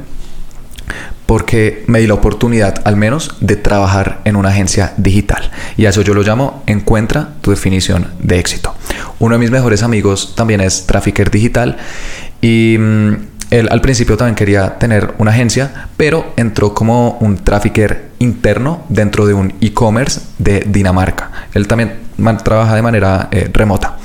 porque 1.26 1.82
me 1.88 1.98
di 1.98 2.06
la 2.06 2.14
oportunidad 2.14 2.80
al 2.84 2.96
menos 2.96 3.36
de 3.40 3.56
trabajar 3.56 4.20
en 4.24 4.36
una 4.36 4.50
agencia 4.50 4.94
digital. 4.96 5.50
Y 5.76 5.86
a 5.86 5.90
eso 5.90 6.02
yo 6.02 6.14
lo 6.14 6.22
llamo 6.22 6.62
encuentra 6.66 7.34
tu 7.40 7.50
definición 7.50 8.12
de 8.20 8.38
éxito. 8.38 8.72
Uno 9.18 9.34
de 9.34 9.40
mis 9.40 9.50
mejores 9.50 9.82
amigos 9.82 10.34
también 10.36 10.60
es 10.60 10.86
trafficker 10.86 11.30
digital 11.30 11.76
y 12.40 12.76
mm, 12.78 13.14
él 13.50 13.68
al 13.70 13.80
principio 13.80 14.16
también 14.16 14.34
quería 14.34 14.78
tener 14.78 15.14
una 15.18 15.30
agencia, 15.30 15.88
pero 15.96 16.32
entró 16.36 16.74
como 16.74 17.18
un 17.20 17.38
trafficker 17.38 18.10
interno 18.18 18.84
dentro 18.88 19.26
de 19.26 19.34
un 19.34 19.54
e-commerce 19.60 20.20
de 20.38 20.60
Dinamarca. 20.66 21.30
Él 21.54 21.68
también 21.68 21.98
trabaja 22.42 22.74
de 22.74 22.82
manera 22.82 23.28
eh, 23.30 23.50
remota 23.52 23.98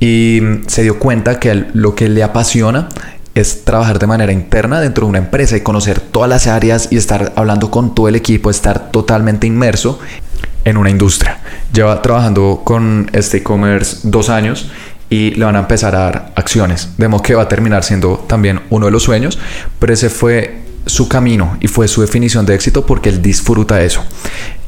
y 0.00 0.40
mm, 0.42 0.62
se 0.66 0.82
dio 0.82 0.98
cuenta 0.98 1.40
que 1.40 1.66
lo 1.72 1.94
que 1.94 2.08
le 2.08 2.22
apasiona 2.22 2.88
es 3.34 3.64
trabajar 3.64 3.98
de 3.98 4.06
manera 4.06 4.32
interna 4.32 4.80
dentro 4.80 5.04
de 5.04 5.10
una 5.10 5.18
empresa 5.18 5.56
y 5.56 5.60
conocer 5.60 6.00
todas 6.00 6.28
las 6.28 6.46
áreas 6.46 6.88
y 6.90 6.96
estar 6.96 7.32
hablando 7.36 7.70
con 7.70 7.94
todo 7.94 8.08
el 8.08 8.16
equipo, 8.16 8.50
estar 8.50 8.90
totalmente 8.90 9.46
inmerso 9.46 9.98
en 10.64 10.76
una 10.78 10.90
industria. 10.90 11.38
Lleva 11.72 12.00
trabajando 12.00 12.62
con 12.64 13.10
este 13.12 13.38
e-commerce 13.38 13.98
dos 14.04 14.30
años 14.30 14.70
y 15.08 15.32
le 15.32 15.44
van 15.44 15.56
a 15.56 15.60
empezar 15.60 15.94
a 15.94 16.00
dar 16.00 16.32
acciones. 16.36 16.90
De 16.96 17.08
modo 17.08 17.22
que 17.22 17.34
va 17.34 17.42
a 17.42 17.48
terminar 17.48 17.84
siendo 17.84 18.24
también 18.26 18.60
uno 18.70 18.86
de 18.86 18.92
los 18.92 19.02
sueños, 19.02 19.38
pero 19.78 19.92
ese 19.92 20.10
fue 20.10 20.62
su 20.86 21.08
camino 21.08 21.56
y 21.60 21.68
fue 21.68 21.88
su 21.88 22.00
definición 22.00 22.46
de 22.46 22.54
éxito 22.54 22.86
porque 22.86 23.08
él 23.08 23.22
disfruta 23.22 23.82
eso. 23.82 24.04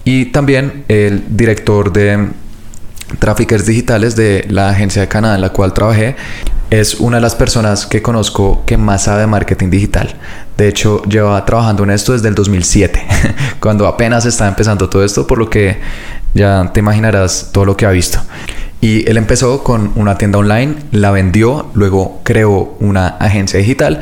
Y 0.05 0.27
también 0.27 0.85
el 0.88 1.24
director 1.37 1.92
de 1.92 2.29
Traffickers 3.18 3.66
Digitales 3.66 4.16
de 4.16 4.46
la 4.48 4.70
agencia 4.70 5.03
de 5.03 5.09
Canadá 5.09 5.35
en 5.37 5.40
la 5.40 5.51
cual 5.51 5.72
trabajé 5.74 6.16
es 6.70 6.96
una 6.96 7.16
de 7.16 7.22
las 7.22 7.35
personas 7.35 7.87
que 7.87 8.03
conozco 8.03 8.62
que 8.66 8.77
más 8.77 9.05
sabe 9.05 9.22
de 9.22 9.27
marketing 9.27 9.70
digital. 9.70 10.14
De 10.57 10.68
hecho, 10.68 11.03
lleva 11.05 11.42
trabajando 11.46 11.85
en 11.85 11.90
esto 11.90 12.12
desde 12.12 12.29
el 12.29 12.35
2007, 12.35 13.07
cuando 13.61 13.87
apenas 13.87 14.27
estaba 14.27 14.51
empezando 14.51 14.88
todo 14.88 15.03
esto, 15.05 15.27
por 15.27 15.38
lo 15.38 15.48
que 15.48 15.79
ya 16.35 16.70
te 16.72 16.81
imaginarás 16.81 17.51
todo 17.53 17.64
lo 17.64 17.77
que 17.77 17.87
ha 17.87 17.90
visto. 17.90 18.20
Y 18.80 19.08
él 19.08 19.16
empezó 19.16 19.64
con 19.64 19.92
una 19.96 20.16
tienda 20.18 20.38
online, 20.38 20.76
la 20.92 21.10
vendió, 21.10 21.70
luego 21.74 22.20
creó 22.22 22.76
una 22.80 23.08
agencia 23.08 23.58
digital 23.58 24.00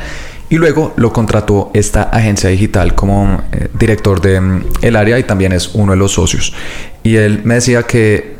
y 0.49 0.57
luego 0.57 0.93
lo 0.95 1.11
contrató 1.11 1.71
esta 1.73 2.03
agencia 2.03 2.49
digital 2.49 2.95
como 2.95 3.41
eh, 3.51 3.69
director 3.77 4.21
de 4.21 4.39
mm, 4.39 4.63
el 4.81 4.95
área 4.95 5.19
y 5.19 5.23
también 5.23 5.51
es 5.51 5.71
uno 5.73 5.91
de 5.93 5.97
los 5.97 6.13
socios. 6.13 6.53
Y 7.03 7.15
él 7.15 7.41
me 7.43 7.55
decía 7.55 7.83
que 7.83 8.37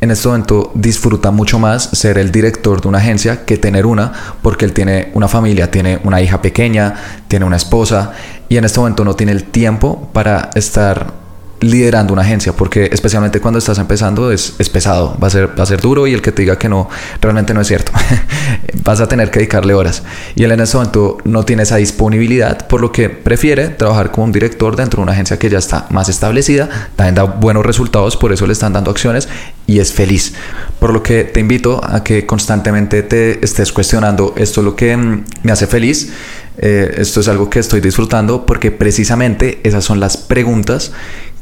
en 0.00 0.12
este 0.12 0.28
momento 0.28 0.70
disfruta 0.74 1.32
mucho 1.32 1.58
más 1.58 1.90
ser 1.92 2.18
el 2.18 2.30
director 2.30 2.80
de 2.80 2.86
una 2.86 2.98
agencia 2.98 3.44
que 3.44 3.56
tener 3.56 3.84
una, 3.84 4.12
porque 4.42 4.64
él 4.64 4.72
tiene 4.72 5.10
una 5.14 5.26
familia, 5.26 5.70
tiene 5.70 5.98
una 6.04 6.20
hija 6.22 6.40
pequeña, 6.40 6.94
tiene 7.26 7.44
una 7.44 7.56
esposa 7.56 8.12
y 8.48 8.56
en 8.56 8.64
este 8.64 8.78
momento 8.78 9.04
no 9.04 9.16
tiene 9.16 9.32
el 9.32 9.44
tiempo 9.44 10.08
para 10.12 10.50
estar 10.54 11.12
liderando 11.60 12.12
una 12.12 12.22
agencia, 12.22 12.52
porque 12.52 12.88
especialmente 12.92 13.40
cuando 13.40 13.58
estás 13.58 13.78
empezando 13.78 14.30
es, 14.30 14.54
es, 14.58 14.68
pesado, 14.68 15.16
va 15.22 15.28
a, 15.28 15.30
ser, 15.30 15.58
va 15.58 15.64
a 15.64 15.66
ser 15.66 15.80
duro 15.80 16.06
y 16.06 16.14
el 16.14 16.22
que 16.22 16.32
te 16.32 16.42
diga 16.42 16.58
que 16.58 16.68
no, 16.68 16.88
realmente 17.20 17.54
no 17.54 17.60
es 17.60 17.68
cierto. 17.68 17.92
Vas 18.84 19.00
a 19.00 19.08
tener 19.08 19.30
que 19.30 19.40
dedicarle 19.40 19.74
horas. 19.74 20.02
Y 20.34 20.44
él 20.44 20.52
en 20.52 20.60
ese 20.60 20.76
momento 20.76 21.18
no 21.24 21.44
tiene 21.44 21.64
esa 21.64 21.76
disponibilidad, 21.76 22.66
por 22.68 22.80
lo 22.80 22.92
que 22.92 23.10
prefiere 23.10 23.68
trabajar 23.68 24.10
como 24.10 24.26
un 24.26 24.32
director 24.32 24.76
dentro 24.76 24.98
de 24.98 25.02
una 25.04 25.12
agencia 25.12 25.38
que 25.38 25.50
ya 25.50 25.58
está 25.58 25.86
más 25.90 26.08
establecida, 26.08 26.68
también 26.96 27.14
da 27.14 27.24
buenos 27.24 27.64
resultados, 27.64 28.16
por 28.16 28.32
eso 28.32 28.46
le 28.46 28.52
están 28.52 28.72
dando 28.72 28.90
acciones 28.90 29.28
y 29.66 29.80
es 29.80 29.92
feliz. 29.92 30.34
Por 30.78 30.92
lo 30.92 31.02
que 31.02 31.24
te 31.24 31.40
invito 31.40 31.80
a 31.84 32.04
que 32.04 32.26
constantemente 32.26 33.02
te 33.02 33.44
estés 33.44 33.72
cuestionando, 33.72 34.34
esto 34.36 34.60
es 34.60 34.64
lo 34.64 34.76
que 34.76 34.96
mm, 34.96 35.24
me 35.42 35.52
hace 35.52 35.66
feliz, 35.66 36.10
eh, 36.58 36.94
esto 36.98 37.20
es 37.20 37.28
algo 37.28 37.48
que 37.48 37.60
estoy 37.60 37.80
disfrutando, 37.80 38.44
porque 38.44 38.70
precisamente 38.70 39.60
esas 39.62 39.84
son 39.84 40.00
las 40.00 40.16
preguntas 40.16 40.92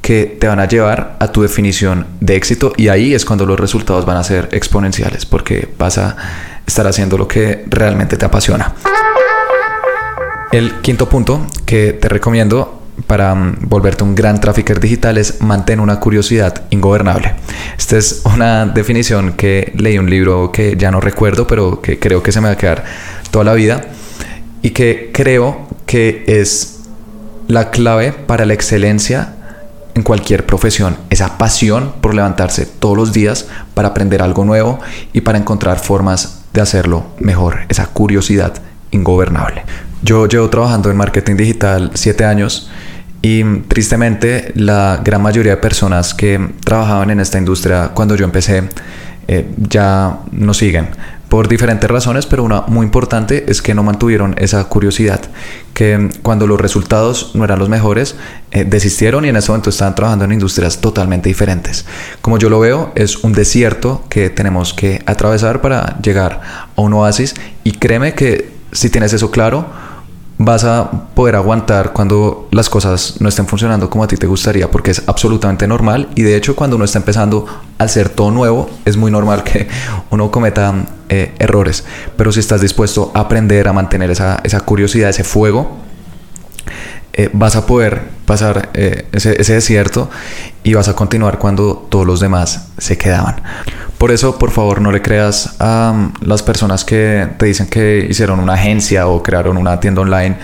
que 0.07 0.37
te 0.39 0.47
van 0.47 0.61
a 0.61 0.69
llevar 0.69 1.17
a 1.19 1.33
tu 1.33 1.43
definición 1.43 2.07
de 2.21 2.37
éxito 2.37 2.73
y 2.77 2.87
ahí 2.87 3.13
es 3.13 3.25
cuando 3.25 3.45
los 3.45 3.59
resultados 3.59 4.07
van 4.07 4.17
a 4.17 4.23
ser 4.23 4.49
exponenciales 4.53 5.27
porque 5.27 5.69
vas 5.77 5.99
a 5.99 6.17
estar 6.65 6.87
haciendo 6.87 7.19
lo 7.19 7.27
que 7.27 7.65
realmente 7.67 8.17
te 8.17 8.25
apasiona. 8.25 8.73
El 10.53 10.81
quinto 10.81 11.09
punto 11.09 11.45
que 11.65 11.93
te 11.95 12.09
recomiendo 12.09 12.83
para 13.09 13.35
mm, 13.35 13.63
volverte 13.63 14.05
un 14.05 14.15
gran 14.15 14.41
trafficker 14.41 14.79
digital 14.79 15.19
es 15.19 15.41
mantener 15.41 15.81
una 15.81 15.99
curiosidad 15.99 16.67
ingobernable. 16.71 17.35
Esta 17.77 17.97
es 17.97 18.23
una 18.33 18.65
definición 18.65 19.33
que 19.33 19.73
leí 19.75 19.99
un 19.99 20.09
libro 20.09 20.53
que 20.53 20.77
ya 20.77 20.93
no 20.93 21.01
recuerdo, 21.01 21.49
pero 21.49 21.83
que 21.83 21.99
creo 21.99 22.23
que 22.23 22.31
se 22.31 22.41
me 22.41 22.47
va 22.47 22.53
a 22.53 22.57
quedar 22.57 22.85
toda 23.33 23.45
la 23.45 23.55
vida 23.55 23.87
y 24.63 24.71
que 24.71 25.11
creo 25.13 25.67
que 25.85 26.23
es 26.29 26.79
la 27.49 27.73
clave 27.73 28.13
para 28.13 28.47
la 28.47 28.55
excelencia 28.55 29.33
en 29.97 30.03
cualquier 30.03 30.45
profesión, 30.45 30.99
esa 31.09 31.39
pasión 31.39 31.95
por 32.03 32.15
levantarse 32.15 32.67
todos 32.67 32.97
los 32.97 33.13
días 33.15 33.49
para 33.73 33.89
aprender 33.89 34.21
algo 34.21 34.45
nuevo 34.45 34.79
y 35.15 35.23
para 35.23 35.39
encontrar 35.39 35.79
formas 35.79 36.45
de 36.53 36.61
hacerlo 36.61 37.07
mejor, 37.19 37.61
esa 37.71 37.87
curiosidad 37.87 38.53
ingobernable. 38.91 39.65
Yo 40.03 40.29
llevo 40.29 40.51
trabajando 40.51 40.91
en 40.91 40.99
marketing 40.99 41.37
digital 41.37 41.91
siete 41.95 42.27
años 42.27 42.71
y 43.23 43.43
tristemente 43.69 44.53
la 44.55 45.01
gran 45.03 45.23
mayoría 45.23 45.53
de 45.53 45.63
personas 45.63 46.13
que 46.13 46.51
trabajaban 46.63 47.11
en 47.11 47.21
esta 47.21 47.39
industria 47.39 47.93
cuando 47.95 48.17
yo 48.17 48.27
empecé 48.27 48.69
eh, 49.29 49.51
ya 49.57 50.19
no 50.31 50.53
siguen 50.53 50.89
por 51.37 51.49
diferentes 51.49 51.91
razones, 51.91 52.25
pero 52.25 52.45
una 52.45 52.63
muy 52.63 52.87
importante 52.87 53.45
es 53.49 53.61
que 53.61 53.75
no 53.75 53.83
mantuvieron 53.83 54.35
esa 54.39 54.65
curiosidad, 54.71 55.21
que 55.75 56.09
cuando 56.23 56.47
los 56.47 56.59
resultados 56.59 57.33
no 57.35 57.45
eran 57.45 57.59
los 57.59 57.69
mejores, 57.69 58.17
eh, 58.53 58.65
desistieron 58.65 59.27
y 59.27 59.29
en 59.29 59.37
ese 59.37 59.51
momento 59.51 59.69
estaban 59.69 59.95
trabajando 59.95 60.25
en 60.25 60.33
industrias 60.33 60.81
totalmente 60.81 61.29
diferentes. 61.29 61.85
Como 62.23 62.39
yo 62.39 62.49
lo 62.49 62.59
veo, 62.59 62.91
es 62.95 63.23
un 63.23 63.35
desierto 63.35 64.03
que 64.09 64.31
tenemos 64.31 64.73
que 64.73 65.03
atravesar 65.05 65.61
para 65.61 65.99
llegar 66.01 66.41
a 66.75 66.81
un 66.81 66.95
oasis 66.95 67.35
y 67.65 67.73
créeme 67.73 68.15
que 68.15 68.51
si 68.73 68.89
tienes 68.89 69.13
eso 69.13 69.31
claro, 69.31 69.67
vas 70.39 70.65
a 70.65 70.91
poder 71.15 71.37
aguantar 71.37 71.93
cuando 71.93 72.49
las 72.51 72.69
cosas 72.69 73.17
no 73.21 73.29
estén 73.29 73.47
funcionando 73.47 73.89
como 73.89 74.05
a 74.05 74.09
ti 74.09 74.17
te 74.17 74.27
gustaría, 74.27 74.71
porque 74.71 74.91
es 74.91 75.03
absolutamente 75.07 75.67
normal. 75.67 76.09
Y 76.15 76.23
de 76.23 76.37
hecho 76.37 76.55
cuando 76.55 76.77
uno 76.77 76.85
está 76.85 76.99
empezando 76.99 77.47
al 77.79 77.89
ser 77.89 78.09
todo 78.09 78.31
nuevo, 78.31 78.69
es 78.85 78.97
muy 78.97 79.11
normal 79.11 79.43
que 79.45 79.69
uno 80.11 80.31
cometa 80.31 80.75
eh, 81.09 81.35
errores, 81.39 81.85
pero 82.17 82.33
si 82.33 82.41
estás 82.41 82.61
dispuesto 82.61 83.13
a 83.15 83.21
aprender 83.21 83.69
a 83.69 83.73
mantener 83.73 84.11
esa, 84.11 84.41
esa 84.45 84.61
curiosidad, 84.61 85.11
ese 85.11 85.25
fuego, 85.25 85.86
eh, 87.17 87.31
vas 87.33 87.57
a 87.57 87.67
poder 87.67 88.03
pasar 88.27 88.71
eh, 88.75 89.07
ese, 89.13 89.41
ese, 89.41 89.55
desierto 89.55 90.11
y 90.63 90.75
vas 90.75 90.89
a 90.89 90.95
continuar 90.95 91.39
cuando 91.39 91.87
todos 91.89 92.07
los 92.07 92.21
demás 92.21 92.69
se 92.77 92.99
quedaban. 92.99 93.37
Por 93.99 94.11
eso, 94.11 94.39
por 94.39 94.51
favor, 94.51 94.83
no 94.83 94.93
le 94.93 95.01
creas 95.01 95.57
a 95.59 95.93
um, 95.95 96.13
las 96.21 96.43
personas 96.43 96.85
que 96.85 97.27
te 97.39 97.47
dicen 97.47 97.67
que 97.67 98.07
hicieron 98.11 98.41
una 98.41 98.53
agencia 98.53 99.07
o 99.09 99.23
crearon 99.23 99.57
una 99.57 99.81
tienda 99.81 100.03
online 100.03 100.37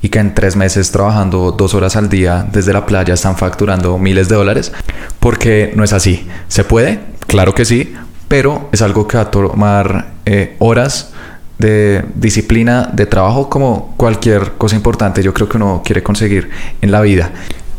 y 0.00 0.08
que 0.08 0.20
en 0.20 0.32
tres 0.32 0.54
meses 0.54 0.92
trabajando 0.92 1.50
dos 1.50 1.74
horas 1.74 1.96
al 1.96 2.08
día 2.08 2.46
desde 2.52 2.72
la 2.72 2.86
playa 2.86 3.14
están 3.14 3.36
facturando 3.36 3.98
miles 3.98 4.28
de 4.28 4.36
dólares, 4.36 4.70
porque 5.18 5.72
no 5.74 5.82
es 5.82 5.92
así. 5.92 6.28
¿Se 6.46 6.62
puede? 6.62 7.00
Claro 7.26 7.52
que 7.52 7.64
sí, 7.64 7.92
pero 8.28 8.68
es 8.70 8.80
algo 8.80 9.08
que 9.08 9.16
va 9.16 9.24
a 9.24 9.30
tomar 9.32 10.12
eh, 10.24 10.54
horas 10.60 11.12
de 11.60 12.04
disciplina, 12.14 12.90
de 12.92 13.06
trabajo, 13.06 13.48
como 13.48 13.94
cualquier 13.96 14.52
cosa 14.58 14.76
importante 14.76 15.22
yo 15.22 15.34
creo 15.34 15.48
que 15.48 15.56
uno 15.56 15.82
quiere 15.84 16.02
conseguir 16.02 16.50
en 16.80 16.90
la 16.90 17.00
vida. 17.00 17.30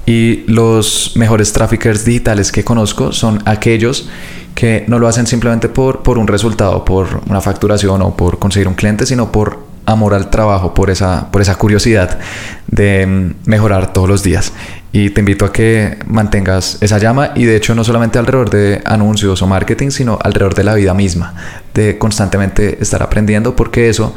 Y 0.05 0.43
los 0.47 1.13
mejores 1.15 1.53
traffickers 1.53 2.05
digitales 2.05 2.51
que 2.51 2.63
conozco 2.63 3.11
son 3.11 3.41
aquellos 3.45 4.09
que 4.55 4.83
no 4.87 4.99
lo 4.99 5.07
hacen 5.07 5.27
simplemente 5.27 5.69
por, 5.69 6.03
por 6.03 6.17
un 6.17 6.27
resultado, 6.27 6.83
por 6.83 7.21
una 7.29 7.41
facturación 7.41 8.01
o 8.01 8.15
por 8.15 8.39
conseguir 8.39 8.67
un 8.67 8.73
cliente, 8.73 9.05
sino 9.05 9.31
por 9.31 9.70
amor 9.91 10.13
al 10.13 10.30
trabajo, 10.30 10.73
por 10.73 10.89
esa, 10.89 11.30
por 11.32 11.41
esa 11.41 11.56
curiosidad 11.56 12.19
de 12.67 13.06
mm, 13.06 13.34
mejorar 13.45 13.93
todos 13.93 14.10
los 14.10 14.23
días. 14.23 14.54
Y 14.93 15.12
te 15.12 15.21
invito 15.21 15.45
a 15.45 15.54
que 15.54 15.99
mantengas 16.06 16.77
esa 16.82 16.97
llama 16.97 17.32
y 17.36 17.45
de 17.45 17.56
hecho 17.56 17.75
no 17.75 17.84
solamente 17.84 18.19
alrededor 18.19 18.49
de 18.49 18.82
anuncios 18.86 19.41
o 19.41 19.47
marketing, 19.47 19.89
sino 19.91 20.19
alrededor 20.21 20.54
de 20.54 20.63
la 20.63 20.73
vida 20.73 20.93
misma, 20.93 21.34
de 21.73 21.97
constantemente 21.97 22.82
estar 22.82 23.01
aprendiendo 23.01 23.56
porque 23.56 23.89
eso 23.89 24.13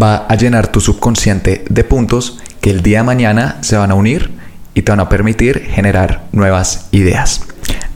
va 0.00 0.26
a 0.28 0.34
llenar 0.36 0.68
tu 0.68 0.80
subconsciente 0.80 1.64
de 1.68 1.84
puntos 1.84 2.38
que 2.60 2.70
el 2.70 2.82
día 2.82 2.98
de 2.98 3.04
mañana 3.04 3.56
se 3.62 3.76
van 3.76 3.90
a 3.90 3.94
unir 3.94 4.30
y 4.74 4.82
te 4.82 4.92
van 4.92 5.00
a 5.00 5.08
permitir 5.08 5.66
generar 5.70 6.24
nuevas 6.32 6.88
ideas. 6.92 7.42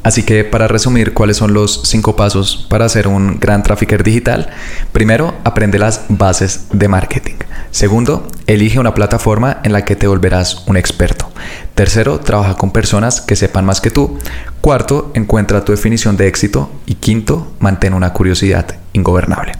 Así 0.03 0.23
que 0.23 0.45
para 0.45 0.69
resumir 0.69 1.13
cuáles 1.13 1.37
son 1.37 1.53
los 1.53 1.83
cinco 1.85 2.17
pasos 2.17 2.67
para 2.69 2.89
ser 2.89 3.07
un 3.07 3.39
gran 3.39 3.63
trafficker 3.63 4.03
digital, 4.03 4.49
primero, 4.93 5.35
aprende 5.45 5.79
las 5.79 6.05
bases 6.09 6.67
de 6.73 6.89
marketing. 6.89 7.37
Segundo, 7.71 8.27
elige 8.47 8.81
una 8.81 8.95
plataforma 8.95 9.59
en 9.63 9.73
la 9.73 9.85
que 9.85 9.97
te 9.97 10.07
volverás 10.07 10.65
un 10.67 10.77
experto. 10.77 11.31
Tercero, 11.75 12.19
trabaja 12.19 12.57
con 12.57 12.73
personas 12.73 13.21
que 13.21 13.37
sepan 13.37 13.65
más 13.65 13.81
que 13.81 13.91
tú. 13.91 14.19
Cuarto, 14.61 15.13
encuentra 15.15 15.65
tu 15.65 15.73
definición 15.73 16.17
de 16.17 16.27
éxito. 16.27 16.71
Y 16.87 16.95
quinto, 16.95 17.53
mantén 17.61 17.95
una 17.95 18.13
curiosidad 18.13 18.67
ingobernable. 18.93 19.53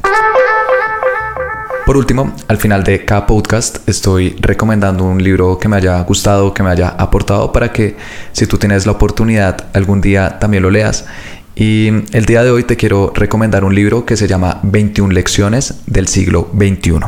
Por 1.87 1.97
último, 1.97 2.33
al 2.47 2.59
final 2.59 2.85
de 2.85 3.05
cada 3.05 3.27
podcast 3.27 3.89
estoy 3.89 4.37
recomendando 4.41 5.05
un 5.05 5.23
libro 5.23 5.59
que 5.59 5.69
me 5.69 5.77
haya 5.77 6.01
gustado, 6.03 6.55
que 6.55 6.63
me 6.63 6.71
haya 6.71 6.89
aportado 6.89 7.53
para 7.53 7.73
que 7.73 7.97
si 8.33 8.47
tú 8.47 8.59
tienes 8.59 8.87
la 8.87 8.93
oportunidad 8.93 9.67
algún 9.73 10.01
día 10.01 10.39
también 10.39 10.63
lo 10.63 10.71
leas. 10.71 11.07
Y 11.57 11.89
el 12.13 12.27
día 12.27 12.45
de 12.45 12.51
hoy 12.51 12.65
te 12.65 12.77
quiero 12.77 13.13
recomendar 13.15 13.65
un 13.65 13.75
libro 13.75 14.07
que 14.07 14.17
se 14.17 14.29
llama 14.29 14.61
21 14.63 15.13
lecciones 15.13 15.81
del 15.87 16.07
siglo 16.07 16.49
XXI, 16.57 17.01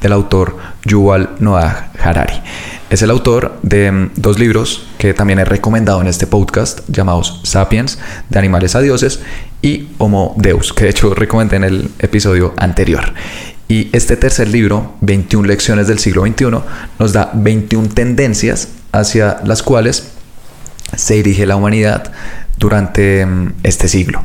del 0.00 0.12
autor 0.12 0.56
Yuval 0.84 1.30
Noah 1.38 1.92
Harari. 2.02 2.40
Es 2.88 3.02
el 3.02 3.10
autor 3.10 3.58
de 3.62 4.10
dos 4.16 4.38
libros 4.38 4.88
que 4.98 5.14
también 5.14 5.38
he 5.38 5.44
recomendado 5.44 6.00
en 6.00 6.08
este 6.08 6.26
podcast, 6.26 6.80
llamados 6.88 7.40
Sapiens, 7.44 7.98
de 8.30 8.38
animales 8.38 8.74
a 8.74 8.80
dioses, 8.80 9.20
y 9.62 9.88
Homo 9.98 10.34
Deus, 10.38 10.72
que 10.72 10.84
de 10.84 10.90
hecho 10.90 11.14
recomendé 11.14 11.56
en 11.56 11.64
el 11.64 11.90
episodio 12.00 12.54
anterior. 12.56 13.12
Y 13.70 13.88
este 13.92 14.16
tercer 14.16 14.48
libro, 14.48 14.96
21 15.00 15.46
lecciones 15.46 15.86
del 15.86 16.00
siglo 16.00 16.26
XXI, 16.26 16.46
nos 16.98 17.12
da 17.12 17.30
21 17.32 17.90
tendencias 17.90 18.66
hacia 18.90 19.38
las 19.44 19.62
cuales 19.62 20.10
se 20.96 21.14
dirige 21.14 21.46
la 21.46 21.54
humanidad 21.54 22.10
durante 22.58 23.24
mm, 23.24 23.52
este 23.62 23.86
siglo. 23.86 24.24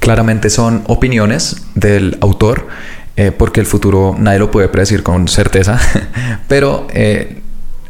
Claramente 0.00 0.50
son 0.50 0.84
opiniones 0.86 1.64
del 1.74 2.18
autor, 2.20 2.68
eh, 3.16 3.32
porque 3.32 3.60
el 3.60 3.66
futuro 3.66 4.16
nadie 4.18 4.38
lo 4.38 4.50
puede 4.50 4.68
predecir 4.68 5.02
con 5.02 5.28
certeza, 5.28 5.80
pero 6.46 6.86
eh, 6.92 7.40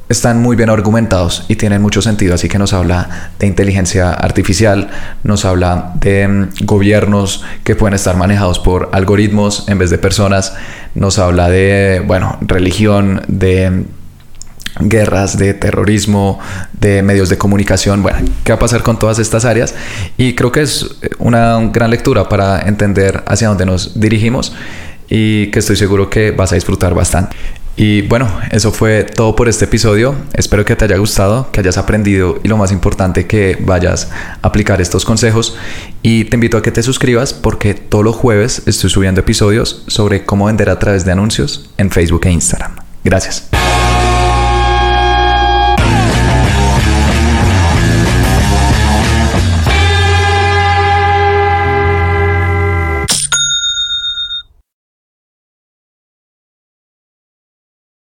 están 0.08 0.42
muy 0.42 0.56
bien 0.56 0.68
argumentados 0.68 1.44
y 1.48 1.56
tienen 1.56 1.80
mucho 1.80 2.02
sentido, 2.02 2.34
así 2.34 2.48
que 2.48 2.58
nos 2.58 2.72
habla 2.72 3.30
de 3.38 3.46
inteligencia 3.46 4.12
artificial, 4.12 4.90
nos 5.22 5.44
habla 5.44 5.92
de 5.94 6.28
mm, 6.28 6.48
gobiernos 6.64 7.42
que 7.64 7.74
pueden 7.74 7.94
estar 7.94 8.16
manejados 8.16 8.58
por 8.58 8.90
algoritmos 8.92 9.68
en 9.68 9.78
vez 9.78 9.90
de 9.90 9.98
personas, 9.98 10.54
nos 10.94 11.18
habla 11.18 11.48
de, 11.48 12.02
bueno, 12.06 12.36
religión, 12.42 13.22
de 13.28 13.70
mm, 13.70 13.84
guerras, 14.88 15.38
de 15.38 15.54
terrorismo, 15.54 16.38
de 16.72 17.02
medios 17.02 17.28
de 17.28 17.38
comunicación, 17.38 18.02
bueno, 18.02 18.18
qué 18.44 18.52
va 18.52 18.56
a 18.56 18.60
pasar 18.60 18.82
con 18.82 18.98
todas 18.98 19.18
estas 19.18 19.44
áreas 19.44 19.74
y 20.18 20.34
creo 20.34 20.52
que 20.52 20.62
es 20.62 20.96
una 21.18 21.58
gran 21.72 21.90
lectura 21.90 22.28
para 22.28 22.60
entender 22.60 23.22
hacia 23.26 23.48
dónde 23.48 23.66
nos 23.66 23.98
dirigimos 23.98 24.52
y 25.08 25.46
que 25.48 25.60
estoy 25.60 25.76
seguro 25.76 26.10
que 26.10 26.32
vas 26.32 26.52
a 26.52 26.56
disfrutar 26.56 26.92
bastante. 26.94 27.36
Y 27.76 28.02
bueno, 28.02 28.28
eso 28.50 28.70
fue 28.70 29.04
todo 29.04 29.34
por 29.34 29.48
este 29.48 29.64
episodio. 29.64 30.14
Espero 30.32 30.64
que 30.64 30.76
te 30.76 30.84
haya 30.84 30.96
gustado, 30.96 31.50
que 31.50 31.60
hayas 31.60 31.76
aprendido 31.76 32.38
y 32.42 32.48
lo 32.48 32.56
más 32.56 32.70
importante 32.70 33.26
que 33.26 33.58
vayas 33.60 34.10
a 34.42 34.46
aplicar 34.46 34.80
estos 34.80 35.04
consejos. 35.04 35.56
Y 36.02 36.24
te 36.26 36.36
invito 36.36 36.56
a 36.56 36.62
que 36.62 36.70
te 36.70 36.82
suscribas 36.82 37.34
porque 37.34 37.74
todos 37.74 38.04
los 38.04 38.14
jueves 38.14 38.62
estoy 38.66 38.90
subiendo 38.90 39.20
episodios 39.20 39.84
sobre 39.88 40.24
cómo 40.24 40.46
vender 40.46 40.70
a 40.70 40.78
través 40.78 41.04
de 41.04 41.12
anuncios 41.12 41.70
en 41.76 41.90
Facebook 41.90 42.26
e 42.26 42.30
Instagram. 42.30 42.76
Gracias. 43.02 43.48